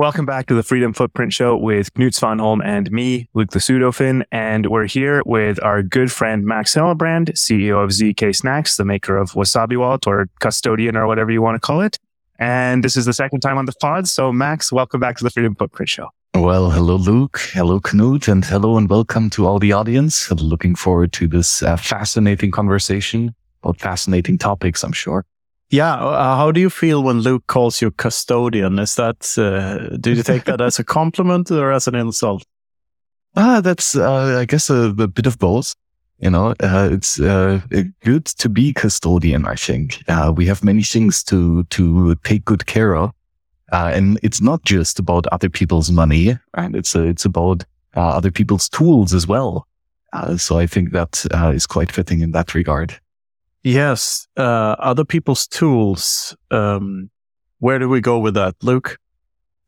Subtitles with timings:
[0.00, 4.22] Welcome back to the Freedom Footprint Show with Knut Svanholm and me, Luke the PseudoFinn.
[4.32, 9.32] And we're here with our good friend Max Hillebrand, CEO of zkSnacks, the maker of
[9.32, 11.98] Wasabi Wallet or custodian or whatever you want to call it.
[12.38, 14.08] And this is the second time on the pod.
[14.08, 16.08] So Max, welcome back to the Freedom Footprint Show.
[16.34, 17.38] Well, hello, Luke.
[17.52, 18.26] Hello, Knut.
[18.26, 20.30] And hello and welcome to all the audience.
[20.30, 25.26] Looking forward to this uh, fascinating conversation about fascinating topics, I'm sure.
[25.70, 25.94] Yeah.
[25.94, 28.78] Uh, how do you feel when Luke calls you custodian?
[28.80, 32.44] Is that, uh, do you take that as a compliment or as an insult?
[33.36, 35.74] Ah, that's, uh, I guess a, a, bit of both.
[36.18, 37.60] You know, uh, it's, uh,
[38.02, 39.46] good to be custodian.
[39.46, 43.12] I think, uh, we have many things to, to take good care of.
[43.72, 46.74] and it's not just about other people's money, right?
[46.74, 49.66] It's, it's about, other people's tools as well.
[50.36, 51.24] so I think that,
[51.54, 52.98] is quite fitting in that regard.
[53.62, 56.36] Yes, uh, other people's tools.
[56.50, 57.10] Um,
[57.58, 58.98] where do we go with that, Luke?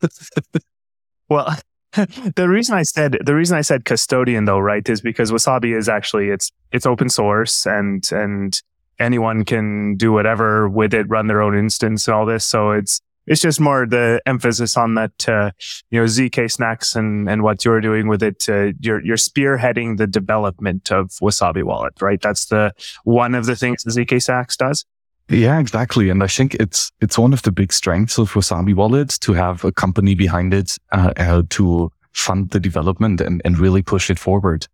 [1.29, 1.57] well,
[1.93, 5.89] the reason I said the reason I said custodian though, right, is because Wasabi is
[5.89, 8.61] actually it's it's open source and and
[8.99, 12.47] anyone can do whatever with it, run their own instance and all this.
[12.47, 15.51] So it's it's just more the emphasis on that, uh,
[15.91, 18.49] you know, zkSnacks and, and what you're doing with it.
[18.49, 22.21] Uh, you're, you're spearheading the development of Wasabi Wallet, right?
[22.21, 22.73] That's the
[23.05, 24.85] one of the things zkSnacks does.
[25.29, 26.11] Yeah, exactly.
[26.11, 29.65] And I think it's, it's one of the big strengths of Wasabi Wallet to have
[29.65, 34.19] a company behind it, uh, uh, to fund the development and, and really push it
[34.19, 34.67] forward.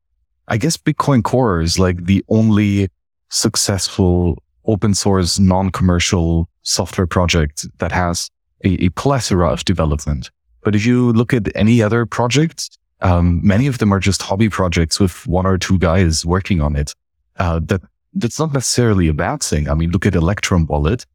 [0.49, 2.89] I guess Bitcoin Core is like the only
[3.29, 8.31] successful open source non-commercial software project that has
[8.65, 10.31] a, a plethora of development.
[10.63, 14.49] But if you look at any other project, um, many of them are just hobby
[14.49, 16.95] projects with one or two guys working on it.
[17.37, 17.83] Uh, that
[18.15, 19.69] that's not necessarily a bad thing.
[19.69, 21.07] I mean, look at Electrum Wallet.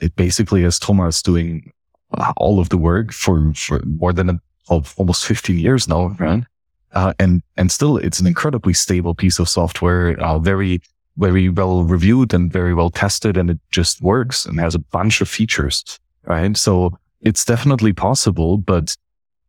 [0.00, 1.72] It basically has Thomas doing
[2.36, 6.44] all of the work for, for more than a, almost 15 years now, right?
[6.92, 10.80] Uh, and, and still it's an incredibly stable piece of software, uh, very,
[11.16, 13.36] very well reviewed and very well tested.
[13.36, 16.56] And it just works and has a bunch of features right?
[16.56, 18.96] So it's definitely possible, but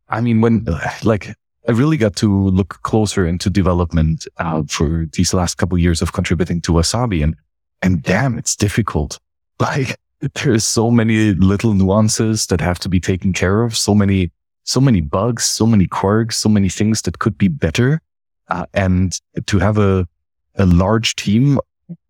[0.09, 0.65] I mean, when
[1.03, 1.33] like
[1.67, 6.01] I really got to look closer into development uh, for these last couple of years
[6.01, 7.35] of contributing to Wasabi, and
[7.81, 9.19] and damn, it's difficult.
[9.59, 9.95] Like
[10.33, 14.31] there's so many little nuances that have to be taken care of, so many
[14.63, 18.01] so many bugs, so many quirks, so many things that could be better,
[18.47, 20.07] uh, and to have a
[20.55, 21.59] a large team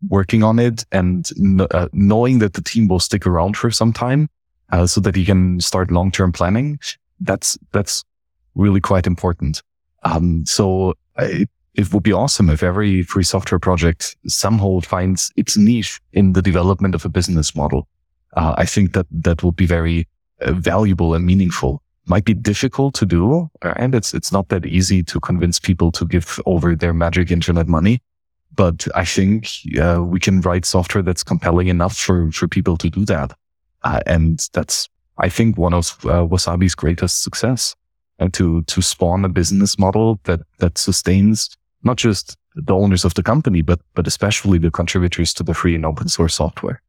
[0.08, 1.30] working on it and
[1.72, 4.30] uh, knowing that the team will stick around for some time
[4.72, 6.80] uh, so that you can start long-term planning.
[7.20, 8.04] That's, that's
[8.56, 9.62] really quite important.
[10.04, 15.58] Um, so I, it would be awesome if every free software project somehow finds its
[15.58, 17.88] niche in the development of a business model.
[18.36, 20.08] Uh, I think that that would be very
[20.42, 21.82] uh, valuable and meaningful.
[22.06, 26.06] Might be difficult to do, and it's it's not that easy to convince people to
[26.06, 28.02] give over their magic internet money.
[28.54, 29.48] But I think
[29.80, 33.34] uh, we can write software that's compelling enough for for people to do that.
[33.84, 37.76] Uh, and that's, I think, one of uh, Wasabi's greatest success
[38.20, 41.50] uh, to, to spawn a business model that, that sustains
[41.84, 45.76] not just the owners of the company, but, but especially the contributors to the free
[45.76, 46.82] and open source software.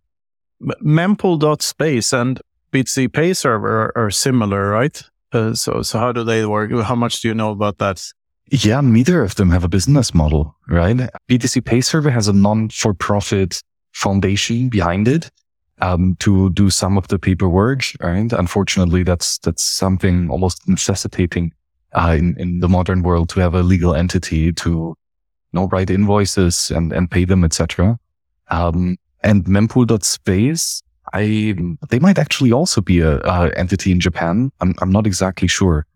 [0.60, 2.41] Mempool.space and
[2.72, 5.03] BTC Pay server are, are similar, right?
[5.32, 6.70] Uh, so, so how do they work?
[6.72, 8.04] How much do you know about that?
[8.50, 10.97] Yeah, neither of them have a business model, right?
[11.28, 15.30] BTC Pay server has a non-for-profit foundation behind it
[15.81, 17.83] um, to do some of the paperwork.
[18.00, 18.33] Right.
[18.33, 21.53] Unfortunately, that's, that's something almost necessitating,
[21.93, 24.97] uh, in, in the modern world to have a legal entity to, you
[25.53, 27.99] know, write invoices and, and pay them, etc.
[28.49, 31.55] Um, and mempool.space, I,
[31.91, 34.50] they might actually also be a, a entity in Japan.
[34.60, 35.87] I'm, I'm not exactly sure.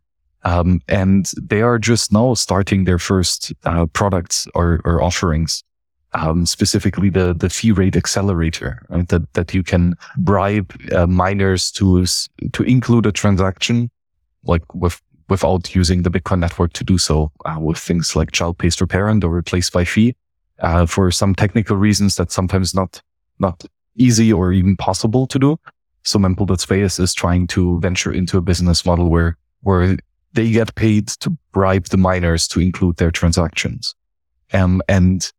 [0.45, 5.65] Um, and they are just now starting their first uh, products or, or offerings
[6.13, 9.09] um, specifically the the fee rate accelerator, right?
[9.09, 12.05] That that you can bribe uh, miners to
[12.53, 13.91] to include a transaction,
[14.45, 18.59] like with without using the Bitcoin network to do so, uh, with things like child
[18.59, 20.15] pays for parent or replaced by fee,
[20.61, 23.03] uh, for some technical reasons that sometimes not
[23.39, 23.65] not
[23.97, 25.59] easy or even possible to do.
[26.03, 29.97] So Mempool.space is trying to venture into a business model where where
[30.35, 33.95] they get paid to bribe the miners to include their transactions.
[34.53, 35.33] Um, and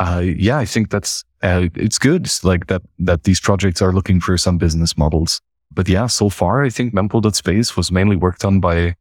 [0.00, 2.28] uh, yeah, I think that's uh, it's good.
[2.42, 5.40] Like that that these projects are looking for some business models.
[5.70, 8.96] But yeah, so far I think Mempool.space was mainly worked on by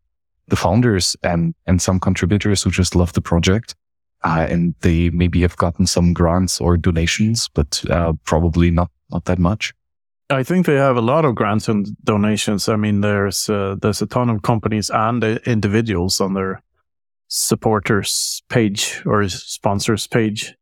[0.50, 3.76] the founders and and some contributors who just love the project.
[4.22, 9.24] Uh, and they maybe have gotten some grants or donations, but uh, probably not not
[9.24, 9.74] that much.
[10.30, 12.68] I think they have a lot of grants and donations.
[12.68, 16.62] I mean, there's uh, there's a ton of companies and uh, individuals on their
[17.30, 20.56] supporters page or sponsors page.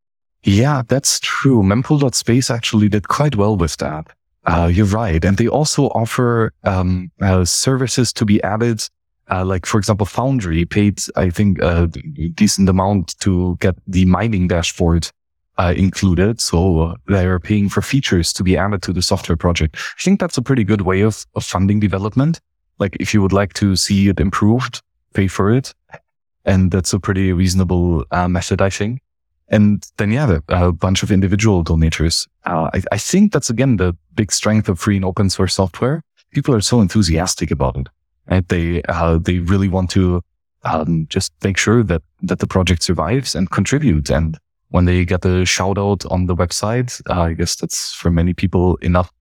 [0.48, 1.62] Yeah, that's true.
[1.62, 4.08] Mempool.space actually did quite well with that.
[4.46, 5.24] Uh, you're right.
[5.26, 8.82] And they also offer um, uh, services to be added.
[9.30, 11.88] Uh, like, for example, Foundry paid, I think, a
[12.34, 15.10] decent amount to get the mining dashboard
[15.58, 16.40] uh, included.
[16.40, 19.76] So they're paying for features to be added to the software project.
[19.76, 22.40] I think that's a pretty good way of, of funding development.
[22.80, 24.82] Like, if you would like to see it improved,
[25.14, 25.74] pay for it.
[26.46, 29.02] And that's a pretty reasonable uh, method, I think.
[29.50, 32.28] And then, yeah, a bunch of individual donators.
[32.46, 36.02] Uh, I, I, think that's again the big strength of free and open source software.
[36.32, 37.88] People are so enthusiastic about it,
[38.28, 40.22] and they uh, they really want to
[40.64, 44.10] um, just make sure that that the project survives and contribute.
[44.10, 44.38] And
[44.70, 48.34] when they get a shout out on the website, uh, I guess that's for many
[48.34, 49.12] people enough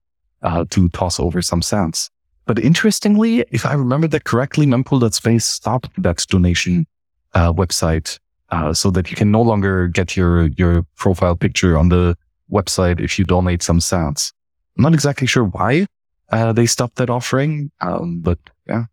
[0.41, 2.09] uh, to toss over some cents.
[2.45, 6.85] But interestingly, if I remember that correctly, mempool.space stopped that donation
[7.33, 11.89] uh, website uh, so that you can no longer get your your profile picture on
[11.89, 12.15] the
[12.51, 14.31] website if you donate some cents.
[14.77, 15.87] I'm not exactly sure why
[16.31, 18.85] uh, they stopped that offering, um, but yeah.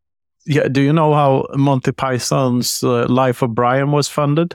[0.47, 0.69] Yeah.
[0.69, 4.55] Do you know how Monty Python's uh, Life of Brian was funded?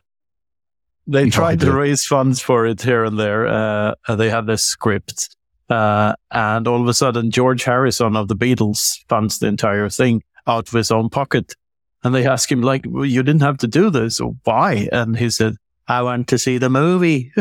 [1.07, 3.47] They tried to raise funds for it here and there.
[3.47, 5.35] Uh, they had this script,
[5.67, 10.21] uh, and all of a sudden, George Harrison of the Beatles funds the entire thing
[10.45, 11.55] out of his own pocket.
[12.03, 14.19] And they asked him, like, well, you didn't have to do this.
[14.43, 14.87] Why?
[14.91, 15.55] And he said,
[15.87, 17.31] I want to see the movie.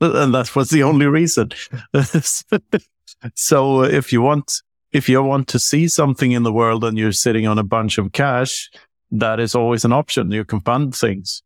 [0.00, 1.50] and that was the only reason.
[3.34, 4.60] so if you want,
[4.92, 7.96] if you want to see something in the world and you're sitting on a bunch
[7.96, 8.70] of cash,
[9.12, 10.30] that is always an option.
[10.30, 11.42] You can fund things.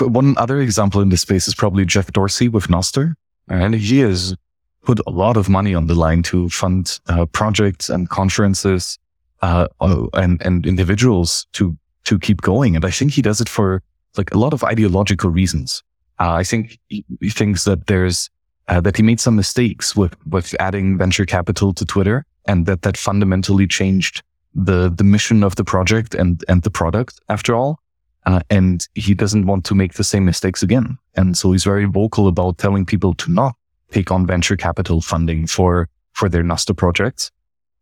[0.00, 3.14] One other example in this space is probably Jeff Dorsey with Nostr.
[3.48, 4.34] And he has
[4.82, 8.98] put a lot of money on the line to fund uh, projects and conferences
[9.44, 12.76] uh, oh, and and individuals to to keep going.
[12.76, 13.82] And I think he does it for
[14.16, 15.82] like a lot of ideological reasons.
[16.20, 18.30] Uh, I think he, thinks that there's
[18.68, 22.82] uh, that he made some mistakes with with adding venture capital to Twitter, and that
[22.82, 24.22] that fundamentally changed
[24.54, 27.20] the the mission of the project and and the product.
[27.28, 27.78] After all,
[28.24, 30.96] uh, and he doesn't want to make the same mistakes again.
[31.16, 33.54] And so he's very vocal about telling people to not
[33.90, 37.30] take on venture capital funding for for their Nostr projects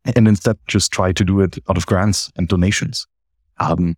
[0.04, 3.06] and instead just try to do it out of grants and donations.
[3.58, 3.96] Um,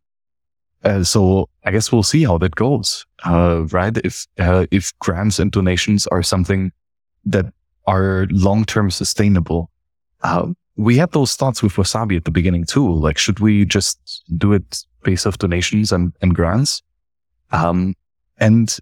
[0.85, 3.97] uh, so I guess we'll see how that goes, uh, right?
[4.05, 6.73] If uh, if grants and donations are something
[7.25, 7.47] that
[7.87, 9.71] are long term sustainable,
[10.23, 12.93] um, we had those thoughts with Wasabi at the beginning too.
[12.93, 16.83] Like, should we just do it based off donations and, and grants?
[17.53, 17.95] Um,
[18.39, 18.77] and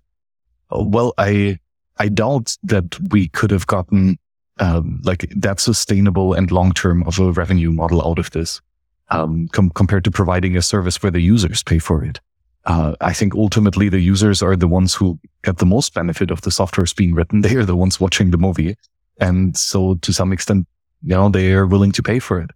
[0.70, 1.58] well, I
[1.98, 4.19] I doubt that we could have gotten
[4.58, 8.60] um, like that sustainable and long term of a revenue model out of this
[9.08, 12.20] um, com- compared to providing a service where the users pay for it.
[12.64, 16.43] Uh, I think ultimately the users are the ones who get the most benefit of
[16.43, 17.40] the softwares being written.
[17.43, 18.76] They are the ones watching the movie.
[19.19, 20.66] And so to some extent,
[21.02, 22.50] you know, they are willing to pay for it.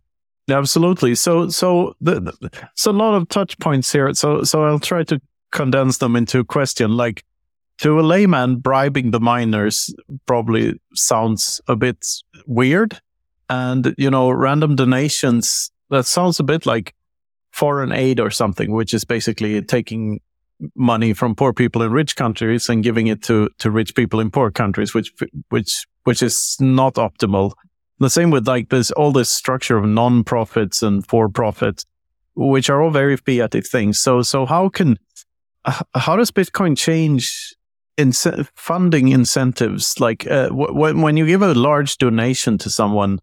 [0.49, 1.17] Absolutely.
[1.17, 4.15] So, so the, the, it's a lot of touch points here.
[4.15, 5.21] So, so I'll try to
[5.51, 6.97] condense them into a question.
[6.97, 7.25] Like,
[7.79, 9.95] to a layman, bribing the miners
[10.27, 12.05] probably sounds a bit
[12.47, 13.01] weird.
[13.49, 16.95] And, you know, random donations, that sounds a bit like
[17.53, 20.21] foreign aid or something, which is basically taking
[20.75, 24.31] money from poor people in rich countries and giving it to, to rich people in
[24.31, 25.13] poor countries, which,
[25.51, 27.53] which, which is not optimal.
[27.99, 31.85] The same with like this, all this structure of non-profits and for profit,
[32.35, 34.01] which are all very fiat things.
[34.01, 34.99] So, so how can,
[35.95, 37.55] how does Bitcoin change
[38.55, 43.19] funding incentives like uh, w- when you give a large donation to someone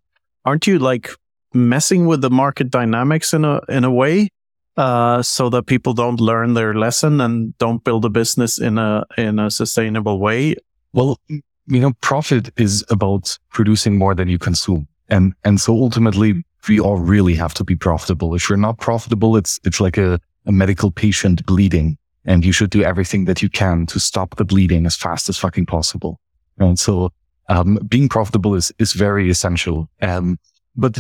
[0.46, 1.10] aren't you like
[1.54, 4.30] messing with the market dynamics in a in a way
[4.78, 9.06] uh, so that people don't learn their lesson and don't build a business in a
[9.18, 10.56] in a sustainable way?
[10.94, 14.88] Well you know profit is about producing more than you consume.
[15.10, 18.36] And and so ultimately we all really have to be profitable.
[18.36, 22.70] If you're not profitable it's it's like a, a medical patient bleeding and you should
[22.70, 26.20] do everything that you can to stop the bleeding as fast as fucking possible.
[26.58, 27.12] And so,
[27.50, 29.90] um, being profitable is, is very essential.
[30.02, 30.40] Um,
[30.76, 31.00] but,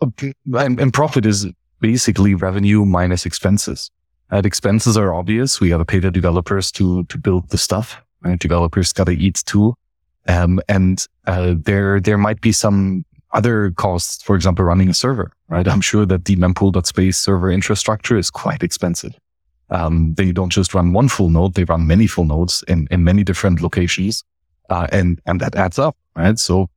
[0.00, 0.06] uh,
[0.54, 1.46] and, and, profit is
[1.80, 3.90] basically revenue minus expenses.
[4.30, 5.60] And expenses are obvious.
[5.60, 8.02] We got to pay the developers to, to build the stuff.
[8.22, 8.38] Right?
[8.38, 9.74] Developers got to eat too.
[10.26, 13.04] Um, and, uh, there, there might be some
[13.34, 15.66] other costs, for example, running a server, right?
[15.68, 19.18] I'm sure that the mempool.space server infrastructure is quite expensive.
[19.74, 23.04] Um, they don't just run one full node; they run many full nodes in, in
[23.04, 24.22] many different locations,
[24.70, 26.38] uh, and and that adds up, right?
[26.38, 26.68] So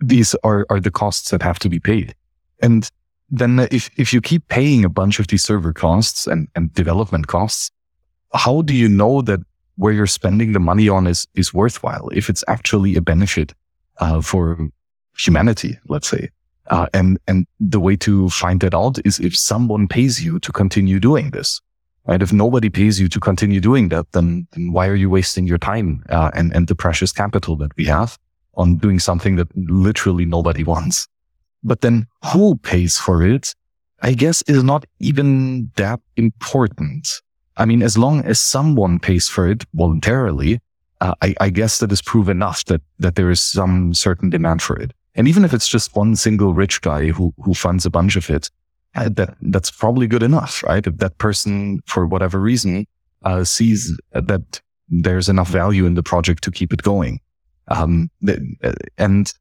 [0.00, 2.14] these are, are the costs that have to be paid.
[2.62, 2.90] And
[3.30, 7.26] then if, if you keep paying a bunch of these server costs and, and development
[7.26, 7.70] costs,
[8.34, 9.40] how do you know that
[9.76, 13.54] where you're spending the money on is, is worthwhile if it's actually a benefit
[13.98, 14.68] uh, for
[15.16, 16.28] humanity, let's say?
[16.68, 20.52] Uh, and, and the way to find that out is if someone pays you to
[20.52, 21.60] continue doing this.
[22.10, 22.20] Right?
[22.20, 25.58] If nobody pays you to continue doing that, then, then why are you wasting your
[25.58, 28.18] time uh, and, and the precious capital that we have
[28.54, 31.06] on doing something that literally nobody wants?
[31.62, 33.54] But then who pays for it?
[34.02, 37.08] I guess is not even that important.
[37.56, 40.58] I mean, as long as someone pays for it voluntarily,
[41.00, 44.62] uh, I, I, guess that is proof enough that, that there is some certain demand
[44.62, 44.92] for it.
[45.14, 48.28] And even if it's just one single rich guy who, who funds a bunch of
[48.30, 48.50] it,
[48.94, 50.86] uh, that, that's probably good enough, right?
[50.86, 52.86] If that person, for whatever reason,
[53.22, 57.20] uh, sees that there's enough value in the project to keep it going.
[57.68, 59.32] Um, uh, and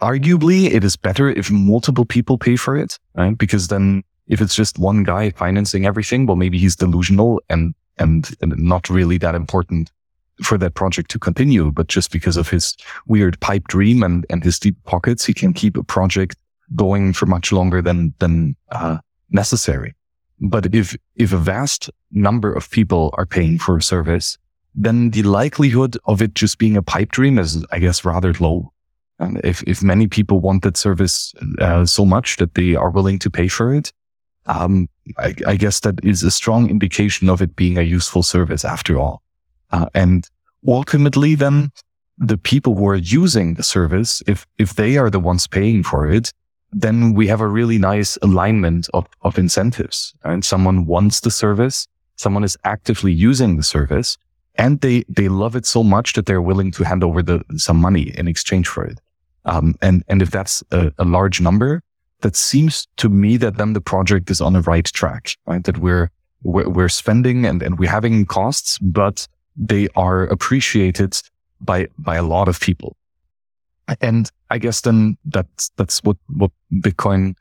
[0.00, 3.36] arguably it is better if multiple people pay for it, right?
[3.36, 8.34] Because then if it's just one guy financing everything, well, maybe he's delusional and, and,
[8.40, 9.90] and not really that important
[10.42, 11.70] for that project to continue.
[11.70, 12.74] But just because of his
[13.06, 16.36] weird pipe dream and, and his deep pockets, he can keep a project
[16.74, 18.98] going for much longer than, than, uh,
[19.30, 19.94] necessary.
[20.40, 24.38] But if, if a vast number of people are paying for a service,
[24.74, 28.72] then the likelihood of it just being a pipe dream is, I guess, rather low.
[29.18, 33.18] And if, if many people want that service uh, so much that they are willing
[33.20, 33.92] to pay for it,
[34.46, 34.88] um,
[35.18, 38.98] I, I, guess that is a strong indication of it being a useful service after
[38.98, 39.22] all.
[39.70, 40.28] Uh, and
[40.66, 41.70] ultimately then
[42.18, 46.10] the people who are using the service, if, if they are the ones paying for
[46.10, 46.32] it,
[46.72, 51.86] then we have a really nice alignment of, of incentives and someone wants the service.
[52.16, 54.16] Someone is actively using the service
[54.56, 57.78] and they, they love it so much that they're willing to hand over the, some
[57.78, 59.00] money in exchange for it.
[59.44, 61.82] Um, and, and if that's a, a large number,
[62.20, 65.64] that seems to me that then the project is on the right track, right?
[65.64, 66.10] That we're,
[66.42, 69.26] we're, we're spending and, and we're having costs, but
[69.56, 71.20] they are appreciated
[71.60, 72.96] by, by a lot of people.
[74.00, 77.34] And I guess then that's, that's what, what Bitcoin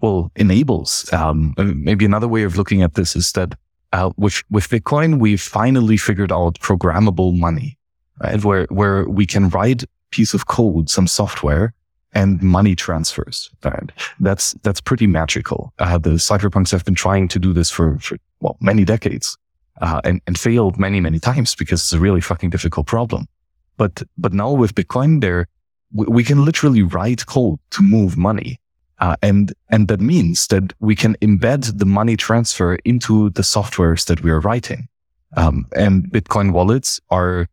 [0.00, 1.12] well enables.
[1.12, 3.54] Um, maybe another way of looking at this is that,
[3.92, 7.78] uh, with, with Bitcoin, we finally figured out programmable money,
[8.20, 8.44] right?
[8.44, 11.74] Where, where we can write piece of code, some software
[12.12, 13.50] and money transfers.
[13.64, 13.90] Right?
[14.20, 15.72] That's, that's pretty magical.
[15.78, 19.36] Uh, the cypherpunks have been trying to do this for, for, well, many decades,
[19.80, 23.26] uh, and, and failed many, many times because it's a really fucking difficult problem.
[23.76, 25.46] But, but now with Bitcoin there,
[25.92, 28.60] we, we can literally write code to move money.
[29.00, 34.06] Uh, and, and that means that we can embed the money transfer into the softwares
[34.06, 34.88] that we are writing.
[35.36, 37.46] Um, and Bitcoin wallets are,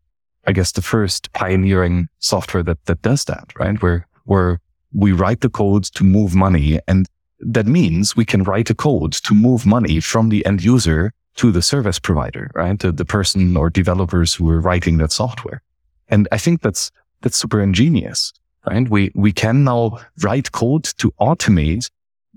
[0.46, 3.80] I guess, the first pioneering software that, that does that, right?
[3.80, 4.60] Where where
[4.92, 6.78] we write the code to move money.
[6.86, 7.06] And
[7.40, 11.52] that means we can write a code to move money from the end user to
[11.52, 12.78] the service provider, right?
[12.80, 15.62] To the person or developers who are writing that software.
[16.08, 16.90] And I think that's,
[17.22, 18.32] that's super ingenious,
[18.66, 18.88] right?
[18.88, 21.90] We, we can now write code to automate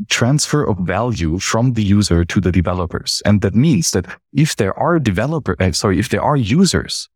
[0.07, 3.21] transfer of value from the user to the developers.
[3.25, 7.09] And that means that if there are developer, uh, sorry, if there are users,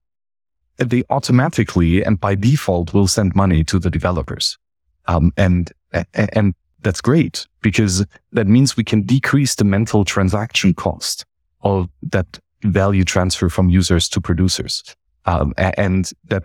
[0.77, 4.57] they automatically and by default will send money to the developers.
[5.05, 5.71] Um, and,
[6.13, 11.25] and that's great because that means we can decrease the mental transaction cost
[11.61, 14.83] of that value transfer from users to producers.
[15.25, 16.43] Um, and that,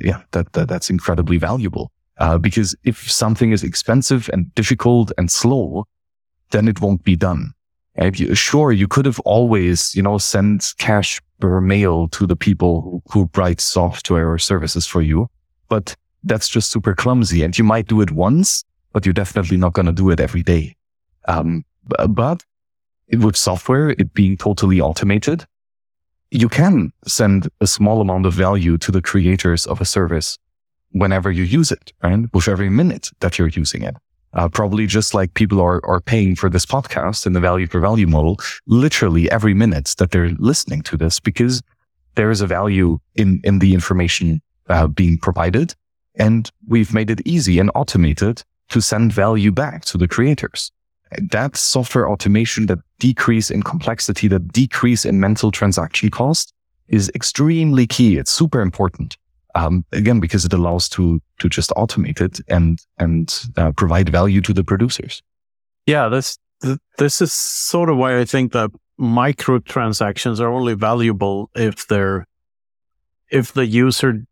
[0.00, 1.90] yeah, that, that that's incredibly valuable.
[2.18, 5.86] Uh, because if something is expensive and difficult and slow,
[6.50, 7.52] then it won't be done.
[8.14, 13.02] You, sure, you could have always, you know, sent cash per mail to the people
[13.10, 15.28] who write software or services for you,
[15.68, 17.42] but that's just super clumsy.
[17.42, 20.42] And you might do it once, but you're definitely not going to do it every
[20.42, 20.76] day.
[21.26, 21.64] Um,
[22.08, 22.44] but
[23.12, 25.46] with software, it being totally automated,
[26.30, 30.38] you can send a small amount of value to the creators of a service
[30.92, 32.24] whenever you use it, right?
[32.32, 33.96] With every minute that you're using it.
[34.32, 37.80] Uh, probably just like people are, are paying for this podcast in the value for
[37.80, 41.62] value model, literally every minute that they're listening to this because
[42.14, 45.74] there is a value in, in the information uh, being provided.
[46.14, 50.70] And we've made it easy and automated to send value back to the creators.
[51.18, 56.52] That software automation, that decrease in complexity, that decrease in mental transaction cost
[56.88, 58.16] is extremely key.
[58.16, 59.16] It's super important.
[59.54, 64.40] Um, again, because it allows to, to just automate it and, and uh, provide value
[64.42, 65.22] to the producers.
[65.86, 66.08] Yeah.
[66.08, 66.38] This,
[66.98, 72.26] this is sort of why I think that microtransactions are only valuable if they're,
[73.30, 74.24] if the user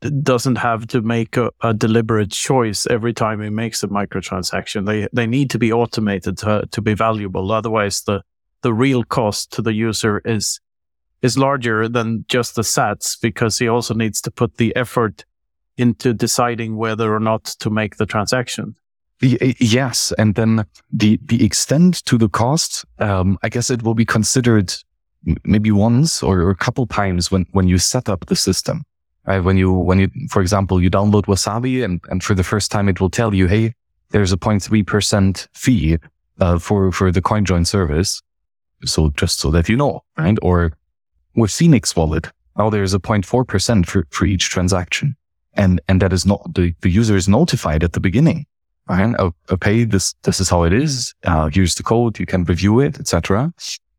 [0.00, 4.86] doesn't have to make a, a, deliberate choice every time he makes a microtransaction.
[4.86, 7.52] They they need to be automated to, to be valuable.
[7.52, 8.22] Otherwise, the
[8.62, 10.60] the real cost to the user is
[11.22, 15.24] is larger than just the sats because he also needs to put the effort
[15.76, 18.74] into deciding whether or not to make the transaction.
[19.20, 24.06] Yes, and then the the extent to the cost, um, I guess it will be
[24.06, 24.74] considered
[25.44, 28.82] maybe once or a couple times when when you set up the system.
[29.26, 29.40] Right?
[29.40, 32.88] When you when you, for example, you download Wasabi and and for the first time
[32.88, 33.74] it will tell you, hey,
[34.10, 35.98] there's a 0.3 percent fee
[36.40, 38.22] uh, for for the CoinJoin service.
[38.84, 40.38] So just so that you know, right?
[40.40, 40.72] Or
[41.34, 45.16] with Phoenix Wallet, now there's a 0.4 percent for for each transaction,
[45.54, 48.46] and and that is not the the user is notified at the beginning
[48.90, 49.32] right?
[49.50, 51.14] Okay, this this is how it is.
[51.24, 52.18] Uh, here's the code.
[52.18, 53.52] You can review it, etc.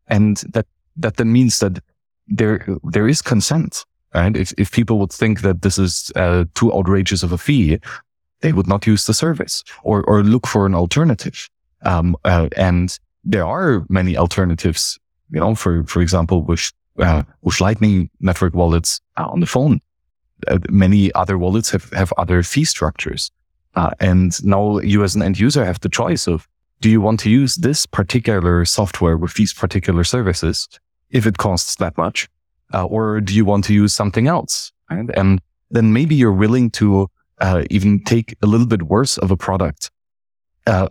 [0.06, 1.82] And that that then means that
[2.28, 4.36] there there is consent, right?
[4.36, 7.78] If if people would think that this is uh, too outrageous of a fee,
[8.40, 11.48] they would not use the service or or look for an alternative.
[11.84, 14.98] Um, uh, and there are many alternatives,
[15.30, 19.80] you know, for for example, with uh, with Lightning Network wallets on the phone.
[20.48, 23.30] Uh, many other wallets have have other fee structures.
[23.74, 26.46] Uh, and now you as an end user have the choice of,
[26.80, 30.68] do you want to use this particular software with these particular services
[31.10, 32.28] if it costs that much?
[32.72, 34.72] Uh, or do you want to use something else?
[34.90, 37.08] And then maybe you're willing to
[37.40, 39.90] uh, even take a little bit worse of a product
[40.66, 40.86] uh,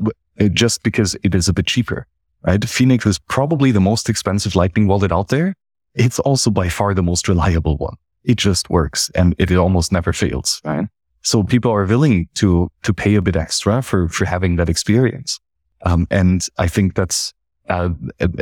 [0.53, 2.07] just because it is a bit cheaper,
[2.43, 2.63] right?
[2.67, 5.55] Phoenix is probably the most expensive Lightning wallet out there.
[5.93, 7.95] It's also by far the most reliable one.
[8.23, 10.87] It just works and it almost never fails, right?
[11.21, 15.39] So people are willing to, to pay a bit extra for, for having that experience.
[15.83, 17.33] Um, and I think that's,
[17.69, 17.89] uh,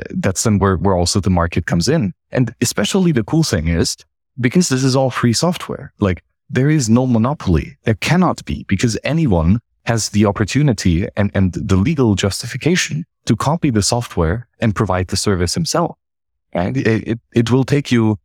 [0.09, 2.13] that's then where, where also the market comes in.
[2.31, 3.97] And especially the cool thing is
[4.39, 7.77] because this is all free software, like there is no monopoly.
[7.83, 13.69] There cannot be because anyone has the opportunity and, and the legal justification to copy
[13.69, 15.97] the software and provide the service himself.
[16.53, 18.17] And it, it, it will take you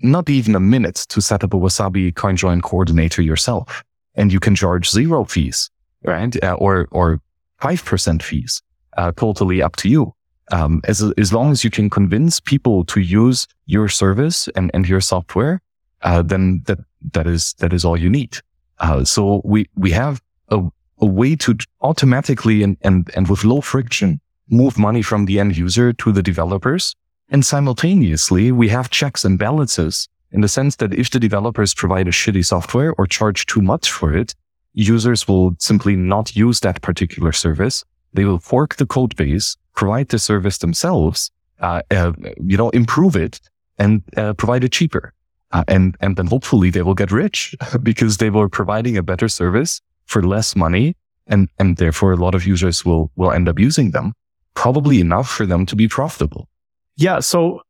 [0.00, 3.82] not even a minute to set up a Wasabi CoinJoin coordinator yourself
[4.14, 5.70] and you can charge zero fees,
[6.02, 6.42] right?
[6.42, 7.20] Uh, or, or
[7.62, 8.62] 5% fees,
[8.96, 10.14] uh, totally up to you.
[10.52, 14.88] Um, as, as long as you can convince people to use your service and, and
[14.88, 15.60] your software,
[16.02, 16.78] uh, then that,
[17.12, 18.38] that is, that is all you need.
[18.78, 20.62] Uh, so we, we have a,
[21.00, 25.56] a way to automatically and, and, and with low friction move money from the end
[25.56, 26.94] user to the developers.
[27.28, 32.06] And simultaneously, we have checks and balances in the sense that if the developers provide
[32.06, 34.34] a shitty software or charge too much for it,
[34.74, 37.84] users will simply not use that particular service.
[38.12, 42.12] They will fork the code base, provide the service themselves, uh, uh,
[42.44, 43.40] you know, improve it
[43.78, 45.12] and uh, provide it cheaper.
[45.52, 49.28] Uh, and, and then hopefully they will get rich because they were providing a better
[49.28, 50.96] service for less money.
[51.28, 54.12] And, and therefore a lot of users will, will end up using them,
[54.54, 56.48] probably enough for them to be profitable.
[56.96, 57.20] Yeah.
[57.20, 57.62] So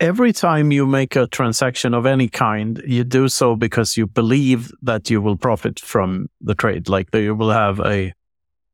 [0.00, 4.72] every time you make a transaction of any kind, you do so because you believe
[4.82, 6.88] that you will profit from the trade.
[6.88, 8.12] Like you will have a,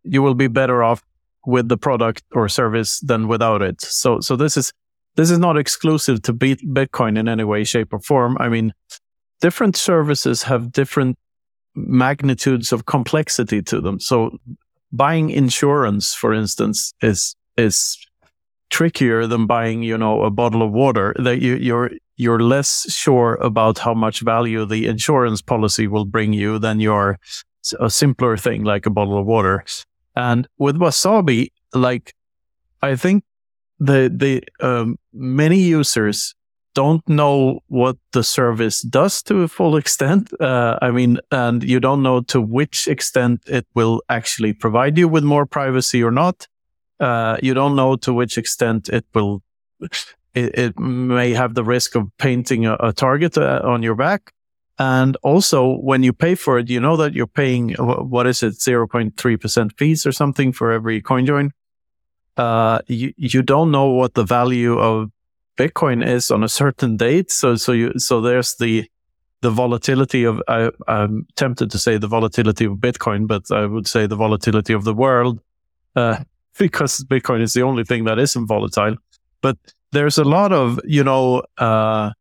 [0.04, 1.02] you will be better off
[1.46, 3.80] with the product or service than without it.
[3.80, 4.72] So, so this is,
[5.16, 8.36] this is not exclusive to Bitcoin in any way, shape or form.
[8.40, 8.72] I mean,
[9.40, 11.18] different services have different
[11.74, 14.00] magnitudes of complexity to them.
[14.00, 14.38] So
[14.92, 17.98] buying insurance, for instance, is, is
[18.70, 21.14] trickier than buying, you know, a bottle of water.
[21.18, 26.32] That you, you're you're less sure about how much value the insurance policy will bring
[26.32, 27.18] you than your
[27.78, 29.64] a simpler thing like a bottle of water.
[30.20, 32.14] And with Wasabi, like
[32.82, 33.24] I think
[33.78, 36.34] the the um, many users
[36.74, 40.30] don't know what the service does to a full extent.
[40.40, 45.08] Uh, I mean, and you don't know to which extent it will actually provide you
[45.08, 46.48] with more privacy or not.
[46.98, 49.42] Uh, you don't know to which extent it will,
[50.34, 54.32] it, it may have the risk of painting a, a target uh, on your back.
[54.80, 58.54] And also when you pay for it, you know that you're paying, what is it,
[58.54, 61.52] 0.3% fees or something for every coin join.
[62.38, 65.10] Uh, you, you don't know what the value of
[65.58, 67.30] Bitcoin is on a certain date.
[67.30, 68.90] So, so you, so there's the,
[69.42, 73.86] the volatility of, I, I'm tempted to say the volatility of Bitcoin, but I would
[73.86, 75.40] say the volatility of the world.
[75.94, 76.24] Uh,
[76.58, 78.96] because Bitcoin is the only thing that isn't volatile.
[79.42, 79.58] But
[79.92, 82.12] there's a lot of, you know, uh,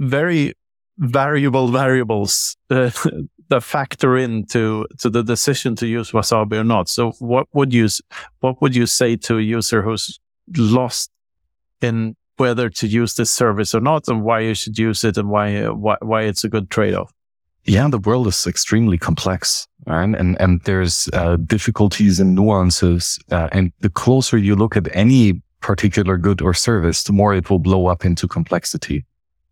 [0.00, 0.54] very
[0.98, 2.90] variable variables uh,
[3.48, 6.88] that factor into to the decision to use Wasabi or not.
[6.88, 7.88] So what would you
[8.40, 10.18] what would you say to a user who's
[10.56, 11.10] lost
[11.80, 15.28] in whether to use this service or not, and why you should use it, and
[15.28, 17.12] why why, why it's a good trade off?
[17.68, 20.04] yeah, the world is extremely complex, right?
[20.04, 25.42] And and there's uh, difficulties and nuances, uh, and the closer you look at any
[25.60, 29.04] particular good or service, the more it will blow up into complexity.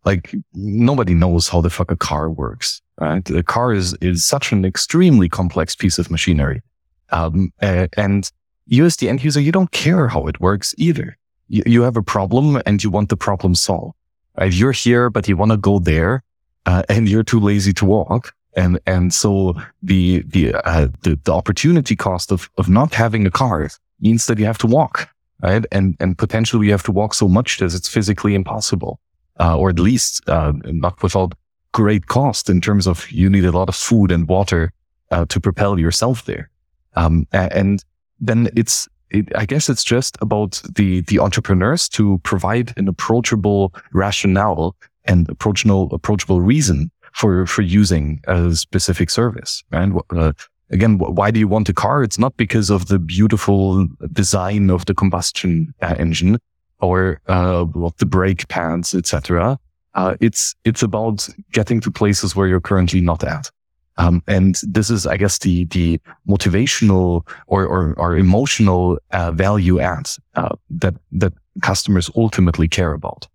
[0.06, 3.24] Like nobody knows how the fuck a car works, right?
[3.24, 6.62] The car is is such an extremely complex piece of machinery,
[7.10, 8.30] um, and
[8.66, 11.16] you as the end user, you don't care how it works either.
[11.48, 13.94] You, you have a problem and you want the problem solved.
[14.38, 14.52] Right?
[14.52, 16.22] You're here, but you want to go there
[16.66, 18.34] uh, and you're too lazy to walk.
[18.56, 23.30] And, and so the, the, uh, the, the opportunity cost of, of not having a
[23.30, 23.68] car
[24.00, 25.08] means that you have to walk,
[25.42, 25.64] right?
[25.70, 28.98] And, and potentially you have to walk so much that it's physically impossible,
[29.40, 31.34] uh, or at least, uh, not without
[31.72, 34.72] great cost in terms of you need a lot of food and water,
[35.10, 36.50] uh, to propel yourself there.
[36.94, 37.84] Um, and
[38.18, 43.74] then it's, it, I guess it's just about the, the entrepreneurs to provide an approachable
[43.92, 49.62] rationale and approachable, approachable reason for, for using a specific service.
[49.70, 50.32] And uh,
[50.70, 52.02] again, why do you want a car?
[52.02, 56.38] It's not because of the beautiful design of the combustion uh, engine
[56.80, 59.58] or uh, what the brake pads, etc.
[59.94, 63.50] Uh, it's it's about getting to places where you're currently not at.
[63.98, 69.80] Um, and this is, I guess, the the motivational or or, or emotional uh, value
[69.80, 73.26] add uh, that that customers ultimately care about.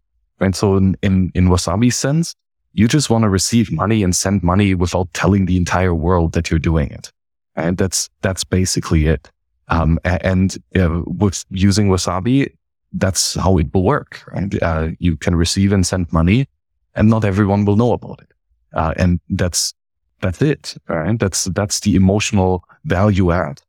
[0.42, 2.36] And so in, in, in Wasabi's sense,
[2.74, 6.50] you just want to receive money and send money without telling the entire world that
[6.50, 7.12] you're doing it.
[7.56, 9.30] And that's, that's basically it.
[9.68, 12.54] Um, and uh, with using Wasabi,
[12.94, 14.24] that's how it will work.
[14.32, 14.62] Right?
[14.62, 16.48] Uh, you can receive and send money
[16.96, 18.32] and not everyone will know about it.
[18.74, 19.74] Uh, and that's,
[20.22, 20.76] that's it.
[20.88, 21.18] Right?
[21.18, 23.62] That's, that's the emotional value add.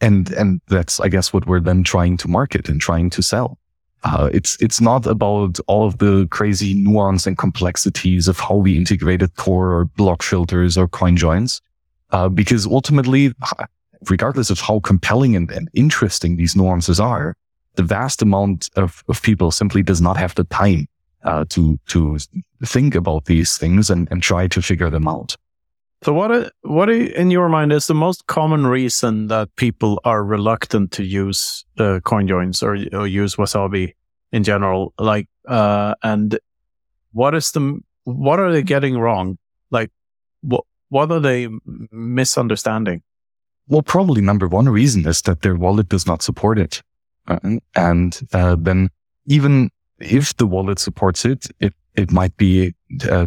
[0.00, 3.58] And, and that's, I guess, what we're then trying to market and trying to sell.
[4.04, 8.76] Uh, it's it's not about all of the crazy nuance and complexities of how we
[8.76, 11.60] integrated core or block filters or coin joins,
[12.10, 13.32] uh, because ultimately,
[14.08, 17.34] regardless of how compelling and, and, interesting these nuances are,
[17.78, 20.88] the vast amount of, of people simply does not have the time
[21.22, 22.18] uh, to to
[22.64, 25.36] think about these things and, and try to figure them out.
[26.02, 30.90] So, what what in your mind is the most common reason that people are reluctant
[30.92, 33.94] to use uh, CoinJoins or, or use Wasabi
[34.32, 34.92] in general?
[34.98, 36.36] Like, uh, and
[37.12, 39.38] what is the what are they getting wrong?
[39.70, 39.92] Like,
[40.40, 41.48] what what are they
[41.92, 43.02] misunderstanding?
[43.68, 46.82] Well, probably number one reason is that their wallet does not support it,
[47.74, 48.90] and uh, then
[49.26, 52.74] even if the wallet supports it, it it might be
[53.10, 53.26] uh,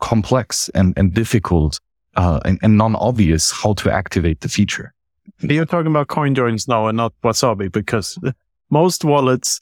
[0.00, 1.78] complex and, and difficult
[2.16, 4.92] uh, and, and non-obvious how to activate the feature.
[5.40, 8.18] You're talking about CoinJoins now and not Wasabi because
[8.70, 9.60] most wallets,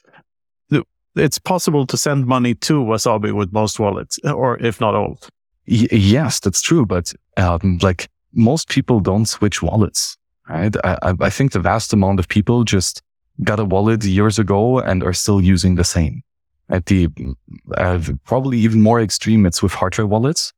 [1.17, 5.19] it's possible to send money to Wasabi with most wallets, or if not all.
[5.67, 6.87] Y- yes, that's true.
[6.87, 10.17] But um, like most people don't switch wallets,
[10.49, 10.75] right?
[10.85, 13.03] I, I think the vast amount of people just
[13.43, 16.23] got a wallet years ago and are still using the same
[16.71, 17.09] at the
[17.77, 20.53] uh, probably even more extreme, it's with hardware wallets,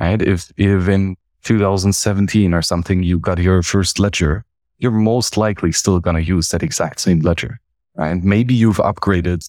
[0.00, 0.22] right?
[0.22, 4.44] If, if in 2017 or something, you got your first ledger,
[4.78, 7.60] you're most likely still to use that exact same ledger,
[7.96, 8.22] right?
[8.22, 9.48] Maybe you've upgraded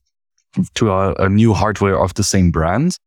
[0.74, 2.98] to a, a new hardware of the same brand,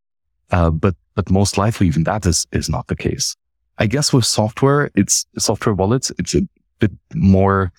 [0.53, 3.37] uh, but, but most likely even that is, is not the case.
[3.79, 6.43] I guess with software, it's software wallets, it's a
[6.79, 7.73] bit more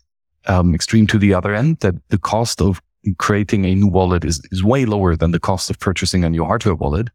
[0.47, 2.81] um, extreme to the other end that the cost of
[3.17, 6.43] creating a new wallet is, is way lower than the cost of purchasing a new
[6.43, 7.09] hardware wallet.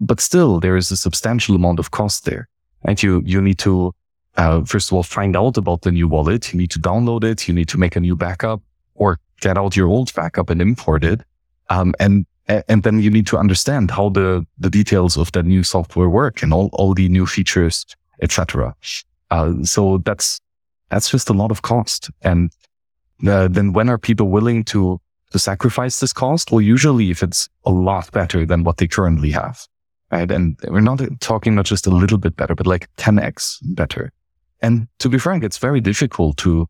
[0.00, 2.48] But still, there is a substantial amount of cost there.
[2.84, 3.94] And you, you need to,
[4.36, 6.52] uh, first of all, find out about the new wallet.
[6.52, 7.48] You need to download it.
[7.48, 8.62] You need to make a new backup
[8.94, 11.22] or get out your old backup and import it.
[11.70, 15.62] Um, and, and then you need to understand how the, the details of that new
[15.62, 17.84] software work and all, all the new features,
[18.22, 18.74] etc.
[19.30, 20.40] Uh, so that's,
[20.90, 22.10] that's just a lot of cost.
[22.22, 22.50] And
[23.26, 26.50] uh, then when are people willing to to sacrifice this cost?
[26.50, 29.66] Well, usually if it's a lot better than what they currently have,
[30.10, 30.30] right?
[30.30, 34.10] And we're not talking not just a little bit better, but like 10x better.
[34.62, 36.66] And to be frank, it's very difficult to,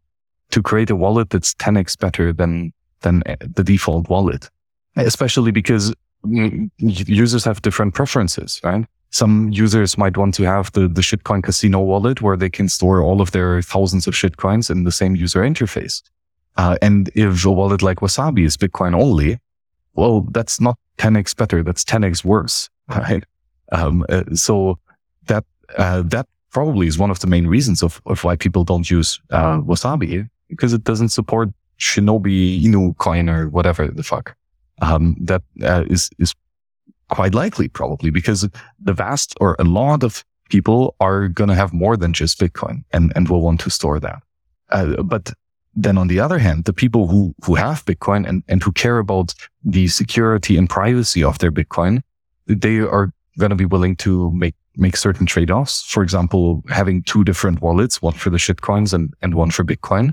[0.50, 4.50] to create a wallet that's 10x better than, than uh, the default wallet,
[4.96, 8.84] especially because users have different preferences, right?
[9.10, 13.02] Some users might want to have the, the shitcoin casino wallet where they can store
[13.02, 16.02] all of their thousands of shitcoins in the same user interface.
[16.56, 19.38] Uh, and if a wallet like Wasabi is Bitcoin only,
[19.94, 21.62] well, that's not 10x better.
[21.62, 23.24] That's 10x worse, right?
[23.72, 24.78] Um, uh, so
[25.26, 25.44] that,
[25.76, 29.20] uh, that probably is one of the main reasons of, of why people don't use,
[29.30, 34.34] uh, Wasabi because it doesn't support Shinobi Inu coin or whatever the fuck.
[34.80, 36.34] Um, that uh, is is
[37.08, 41.72] quite likely probably because the vast or a lot of people are going to have
[41.72, 44.22] more than just Bitcoin and, and will want to store that.
[44.70, 45.32] Uh, but
[45.74, 48.98] then on the other hand, the people who, who have Bitcoin and, and who care
[48.98, 52.02] about the security and privacy of their Bitcoin,
[52.46, 55.82] they are going to be willing to make, make certain trade-offs.
[55.82, 60.12] For example, having two different wallets, one for the shitcoins and, and one for Bitcoin.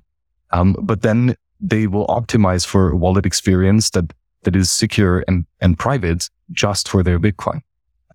[0.51, 5.45] Um, but then they will optimize for a wallet experience that, that is secure and,
[5.60, 7.62] and private just for their Bitcoin.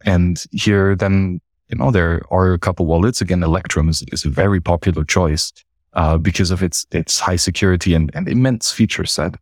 [0.04, 3.20] And here then, you know, there are a couple wallets.
[3.20, 5.52] Again, Electrum is, is a very popular choice
[5.94, 9.34] uh, because of its its high security and, and immense feature set,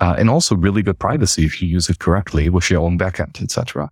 [0.00, 3.42] uh, and also really good privacy if you use it correctly with your own backend,
[3.42, 3.90] etc.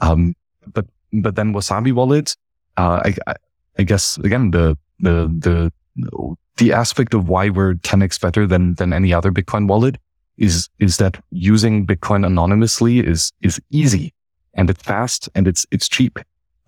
[0.00, 0.34] Um,
[0.72, 2.36] but but then Wasabi Wallet,
[2.76, 3.34] uh, I,
[3.78, 8.92] I guess again the the the the aspect of why we're 10x better than than
[8.92, 9.96] any other Bitcoin wallet
[10.36, 14.12] is is that using Bitcoin anonymously is is easy
[14.54, 16.18] and it's fast and it's it's cheap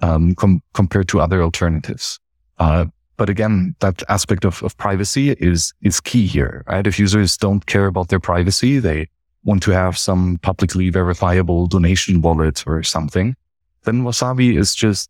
[0.03, 2.19] um, com- compared to other alternatives.
[2.59, 6.87] Uh, but again, that aspect of, of privacy is, is key here, right?
[6.87, 9.09] If users don't care about their privacy, they
[9.45, 13.37] want to have some publicly verifiable donation wallet or something,
[13.85, 15.09] then Wasabi is just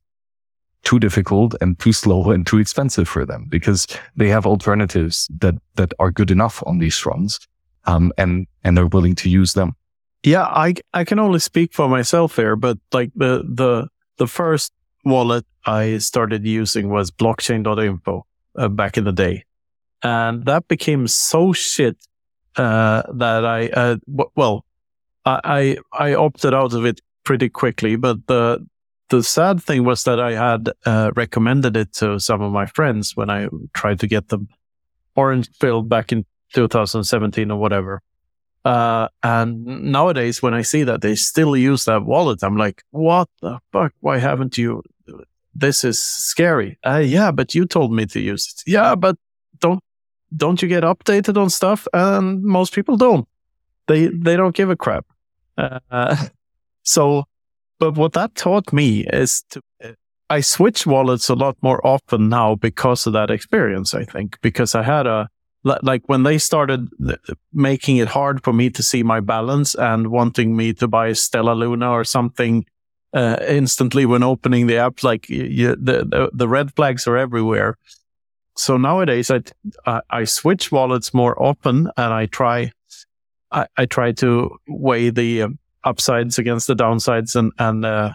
[0.85, 5.55] too difficult and too slow and too expensive for them because they have alternatives that,
[5.75, 7.41] that are good enough on these fronts.
[7.87, 9.75] Um, and, and they're willing to use them.
[10.23, 14.73] Yeah, I, I can only speak for myself here, but like the, the, the first
[15.05, 19.45] wallet I started using was blockchain.info uh, back in the day.
[20.03, 21.97] And that became so shit
[22.57, 24.65] uh, that I, uh, w- well,
[25.25, 27.97] I, I, I opted out of it pretty quickly.
[27.97, 28.67] But the,
[29.11, 33.17] the sad thing was that I had uh, recommended it to some of my friends
[33.17, 34.49] when I tried to get them
[35.15, 38.03] orange pilled back in 2017 or whatever.
[38.65, 43.29] Uh, and nowadays, when I see that they still use that wallet, I'm like, what
[43.41, 43.93] the fuck?
[44.01, 44.83] Why haven't you
[45.59, 46.79] this is scary.
[46.87, 48.71] Uh, yeah, but you told me to use it.
[48.71, 49.17] Yeah, but
[49.59, 49.83] don't
[50.37, 51.89] don't you get updated on stuff?
[51.93, 53.27] And most people don't.
[53.87, 55.07] They they don't give a crap.
[55.57, 56.17] Uh,
[56.83, 57.25] so,
[57.79, 59.63] but what that taught me is to
[60.29, 63.95] I switch wallets a lot more often now because of that experience.
[63.95, 65.29] I think because I had a
[65.65, 66.89] like when they started
[67.53, 71.53] making it hard for me to see my balance and wanting me to buy Stella
[71.53, 72.65] Luna or something
[73.13, 75.03] uh, instantly when opening the app.
[75.03, 77.77] Like the, the, the red flags are everywhere.
[78.57, 79.43] So nowadays, I,
[79.85, 82.73] I, I switch wallets more often, and I try
[83.53, 88.13] I, I try to weigh the um, upsides against the downsides, and and uh,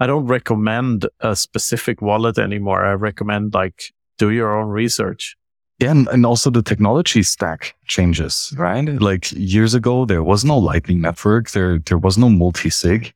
[0.00, 2.84] I don't recommend a specific wallet anymore.
[2.84, 5.36] I recommend like do your own research.
[5.80, 8.84] Yeah, and, and also the technology stack changes, right?
[9.00, 13.12] Like years ago, there was no Lightning Network, there there was no multi sig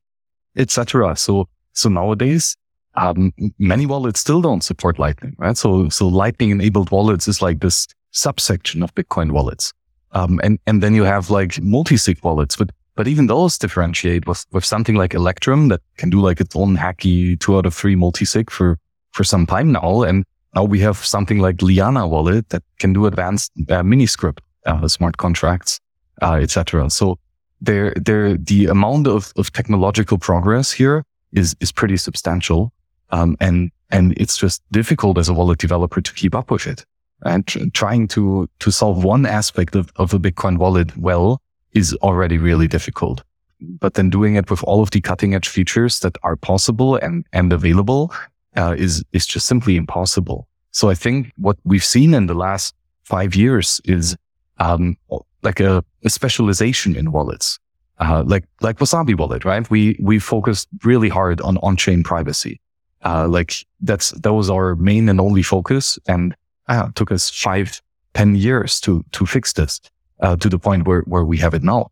[0.59, 1.17] etc.
[1.17, 2.57] So, so nowadays,
[2.95, 5.57] um, many wallets still don't support Lightning, right?
[5.57, 9.73] So, so Lightning enabled wallets is like this subsection of Bitcoin wallets.
[10.13, 14.45] Um, and, and then you have like multi-sig wallets, but, but even those differentiate with,
[14.51, 17.95] with something like Electrum that can do like its own hacky two out of three
[17.95, 18.79] multi-sig for,
[19.13, 20.03] for some time now.
[20.03, 24.89] And now we have something like Liana wallet that can do advanced uh, miniscript, uh,
[24.89, 25.81] smart contracts,
[26.23, 26.91] uh, etc.
[26.91, 27.19] So,
[27.61, 32.73] there, there, the amount of, of technological progress here is, is pretty substantial.
[33.11, 36.85] Um, and, and it's just difficult as a wallet developer to keep up with it.
[37.25, 41.41] And tr- trying to, to solve one aspect of, of a Bitcoin wallet well
[41.73, 43.23] is already really difficult.
[43.61, 47.27] But then doing it with all of the cutting edge features that are possible and,
[47.33, 48.13] and available,
[48.57, 50.49] uh, is, is just simply impossible.
[50.71, 54.17] So I think what we've seen in the last five years is,
[54.59, 54.97] um,
[55.43, 57.59] like a, a specialization in wallets.
[58.01, 59.69] Uh, like, like Wasabi wallet, right?
[59.71, 62.61] We, we focused really hard on on-chain privacy.
[63.05, 65.99] Uh, like that's, that was our main and only focus.
[66.07, 66.35] And
[66.69, 67.81] uh, took us five,
[68.15, 69.81] ten years to, to fix this,
[70.21, 71.91] uh, to the point where, where we have it now.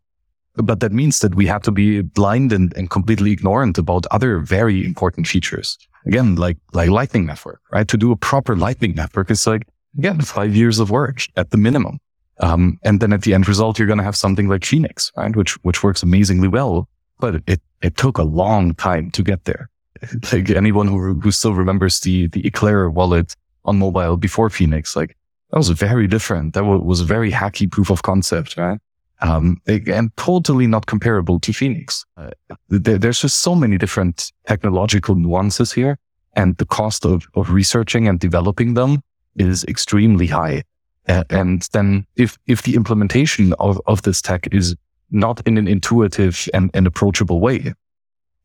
[0.57, 4.39] But that means that we have to be blind and, and completely ignorant about other
[4.39, 5.77] very important features.
[6.05, 7.87] Again, like, like Lightning Network, right?
[7.87, 9.67] To do a proper Lightning Network is like,
[9.97, 11.99] again, five years of work at the minimum.
[12.39, 15.35] Um, and then at the end result, you're going to have something like Phoenix, right?
[15.35, 16.87] Which, which works amazingly well,
[17.19, 19.69] but it, it took a long time to get there.
[20.31, 25.15] like anyone who, who still remembers the, the Eclair wallet on mobile before Phoenix, like
[25.51, 26.53] that was very different.
[26.53, 28.79] That was a very hacky proof of concept, right?
[29.19, 32.05] Um, and totally not comparable to Phoenix.
[32.17, 32.29] Uh,
[32.69, 35.97] there, there's just so many different technological nuances here
[36.37, 39.01] and the cost of, of researching and developing them
[39.35, 40.61] is extremely high.
[41.07, 44.75] Uh, and then if, if the implementation of, of this tech is
[45.09, 47.73] not in an intuitive and, and approachable way,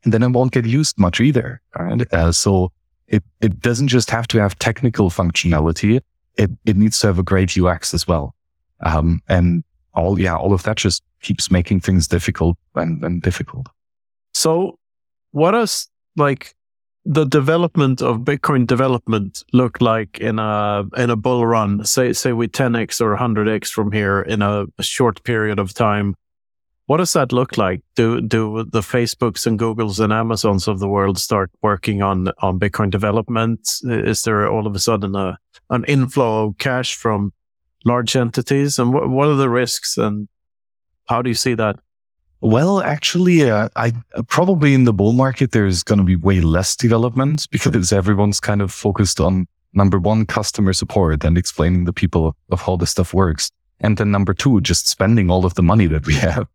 [0.05, 1.61] then it won't get used much either.
[1.79, 2.13] Right?
[2.13, 2.73] Uh, so
[3.09, 6.01] it, it doesn't just have to have technical functionality.
[6.37, 8.35] It, it needs to have a great UX as well.
[8.81, 13.69] Um, and all, yeah, all of that just keeps making things difficult and, and difficult.
[14.35, 14.79] So
[15.33, 16.55] what does like
[17.05, 21.85] the development of Bitcoin development look like in a in a bull run?
[21.85, 26.15] Say say we 10x or 100x from here in a, a short period of time.
[26.87, 27.83] What does that look like?
[27.97, 32.59] Do do the Facebooks and Googles and Amazons of the world start working on on
[32.59, 33.81] Bitcoin development?
[33.85, 35.39] Is there all of a sudden a
[35.71, 37.33] an inflow of cash from
[37.85, 38.79] large entities?
[38.79, 40.29] And what what are the risks and
[41.09, 41.79] how do you see that?
[42.41, 46.41] Well, actually, uh, I uh, probably in the bull market there's going to be way
[46.41, 51.93] less development because everyone's kind of focused on number one customer support and explaining the
[51.93, 55.63] people of how the stuff works, and then number two just spending all of the
[55.63, 56.49] money that we have.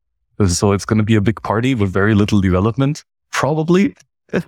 [0.45, 3.95] So it's going to be a big party with very little development, probably.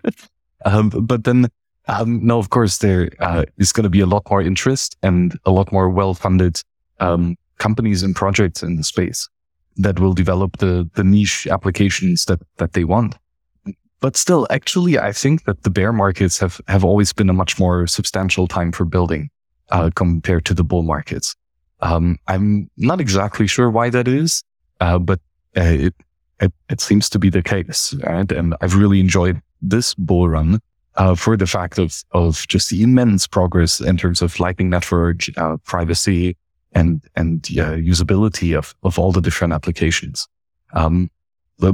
[0.65, 1.47] um, but then,
[1.87, 5.39] um, no, of course, there uh, is going to be a lot more interest and
[5.45, 6.61] a lot more well-funded
[6.99, 9.29] um, companies and projects in the space
[9.77, 13.15] that will develop the, the niche applications that, that they want.
[14.01, 17.59] But still, actually, I think that the bear markets have, have always been a much
[17.59, 19.29] more substantial time for building,
[19.71, 21.35] uh, compared to the bull markets.
[21.81, 24.43] Um, I'm not exactly sure why that is,
[24.79, 25.19] uh, but
[25.57, 25.95] uh, it,
[26.39, 28.29] it, it seems to be the case, right?
[28.31, 30.61] And I've really enjoyed this bull run,
[30.95, 35.21] uh, for the fact of, of just the immense progress in terms of Lightning Network,
[35.37, 36.35] uh, privacy,
[36.79, 40.27] and and yeah, usability of of all the different applications.
[40.73, 41.09] Um,
[41.57, 41.73] the,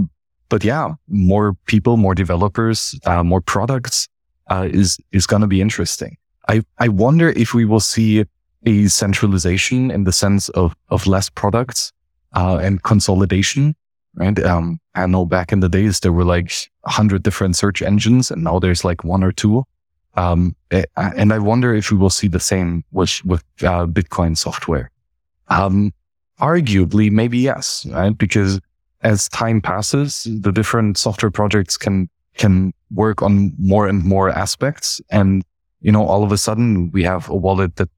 [0.50, 4.08] but yeah, more people, more developers, uh, more products
[4.50, 6.18] uh, is is going to be interesting.
[6.50, 8.26] I I wonder if we will see
[8.66, 11.92] a centralization in the sense of of less products
[12.36, 13.76] uh, and consolidation.
[14.18, 14.40] Right.
[14.40, 16.52] Um, I know back in the days there were like
[16.86, 19.66] a hundred different search engines, and now there's like one or two.
[20.18, 24.38] Um, eh, and I wonder if we will see the same with, with uh, Bitcoin
[24.38, 24.90] software.
[25.48, 25.94] Um,
[26.40, 28.18] arguably, maybe yes, right?
[28.18, 28.60] Because
[29.02, 35.02] as time passes, the different software projects can, can work on more and more aspects.
[35.10, 35.44] And,
[35.82, 37.90] you know, all of a sudden we have a wallet that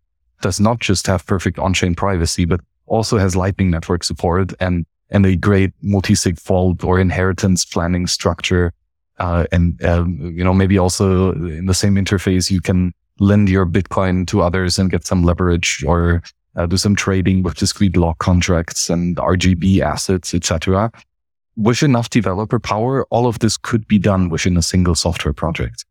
[0.41, 5.25] does not just have perfect on-chain privacy, but also has lightning network support and, and
[5.25, 8.73] a great multi-sig vault or inheritance planning structure
[9.19, 13.65] uh, and, um, you know, maybe also in the same interface, you can lend your
[13.65, 16.21] Bitcoin to others and get some leverage or
[16.57, 20.91] uh, do some trading with discreet log contracts and RGB assets, etc.
[21.55, 25.85] With enough developer power, all of this could be done within a single software project.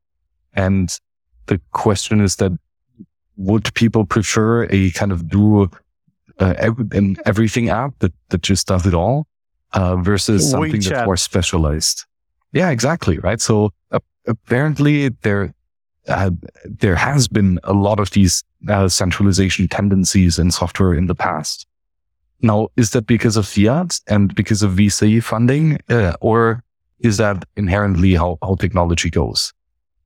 [0.54, 0.98] And
[1.46, 2.52] the question is that
[3.36, 5.70] would people prefer a kind of do
[6.38, 9.26] uh, an everything app that, that just does it all
[9.72, 10.90] uh, versus something WeChat.
[10.90, 12.04] that's more specialized?
[12.52, 13.18] Yeah, exactly.
[13.18, 13.40] Right.
[13.40, 13.70] So
[14.26, 15.54] apparently there,
[16.08, 16.30] uh,
[16.64, 21.66] there has been a lot of these uh, centralization tendencies in software in the past.
[22.42, 26.62] Now, is that because of fiat and because of VC funding, uh, or
[27.00, 29.52] is that inherently how, how technology goes?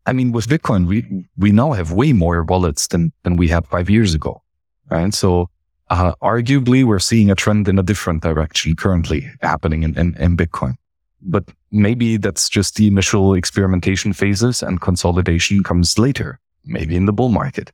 [0.06, 3.66] I mean, with Bitcoin, we, we now have way more wallets than, than we had
[3.66, 4.42] five years ago.
[4.90, 5.12] Right.
[5.14, 5.48] So,
[5.88, 10.36] uh, arguably we're seeing a trend in a different direction currently happening in, in, in
[10.36, 10.76] Bitcoin
[11.22, 17.12] but maybe that's just the initial experimentation phases and consolidation comes later, maybe in the
[17.12, 17.72] bull market.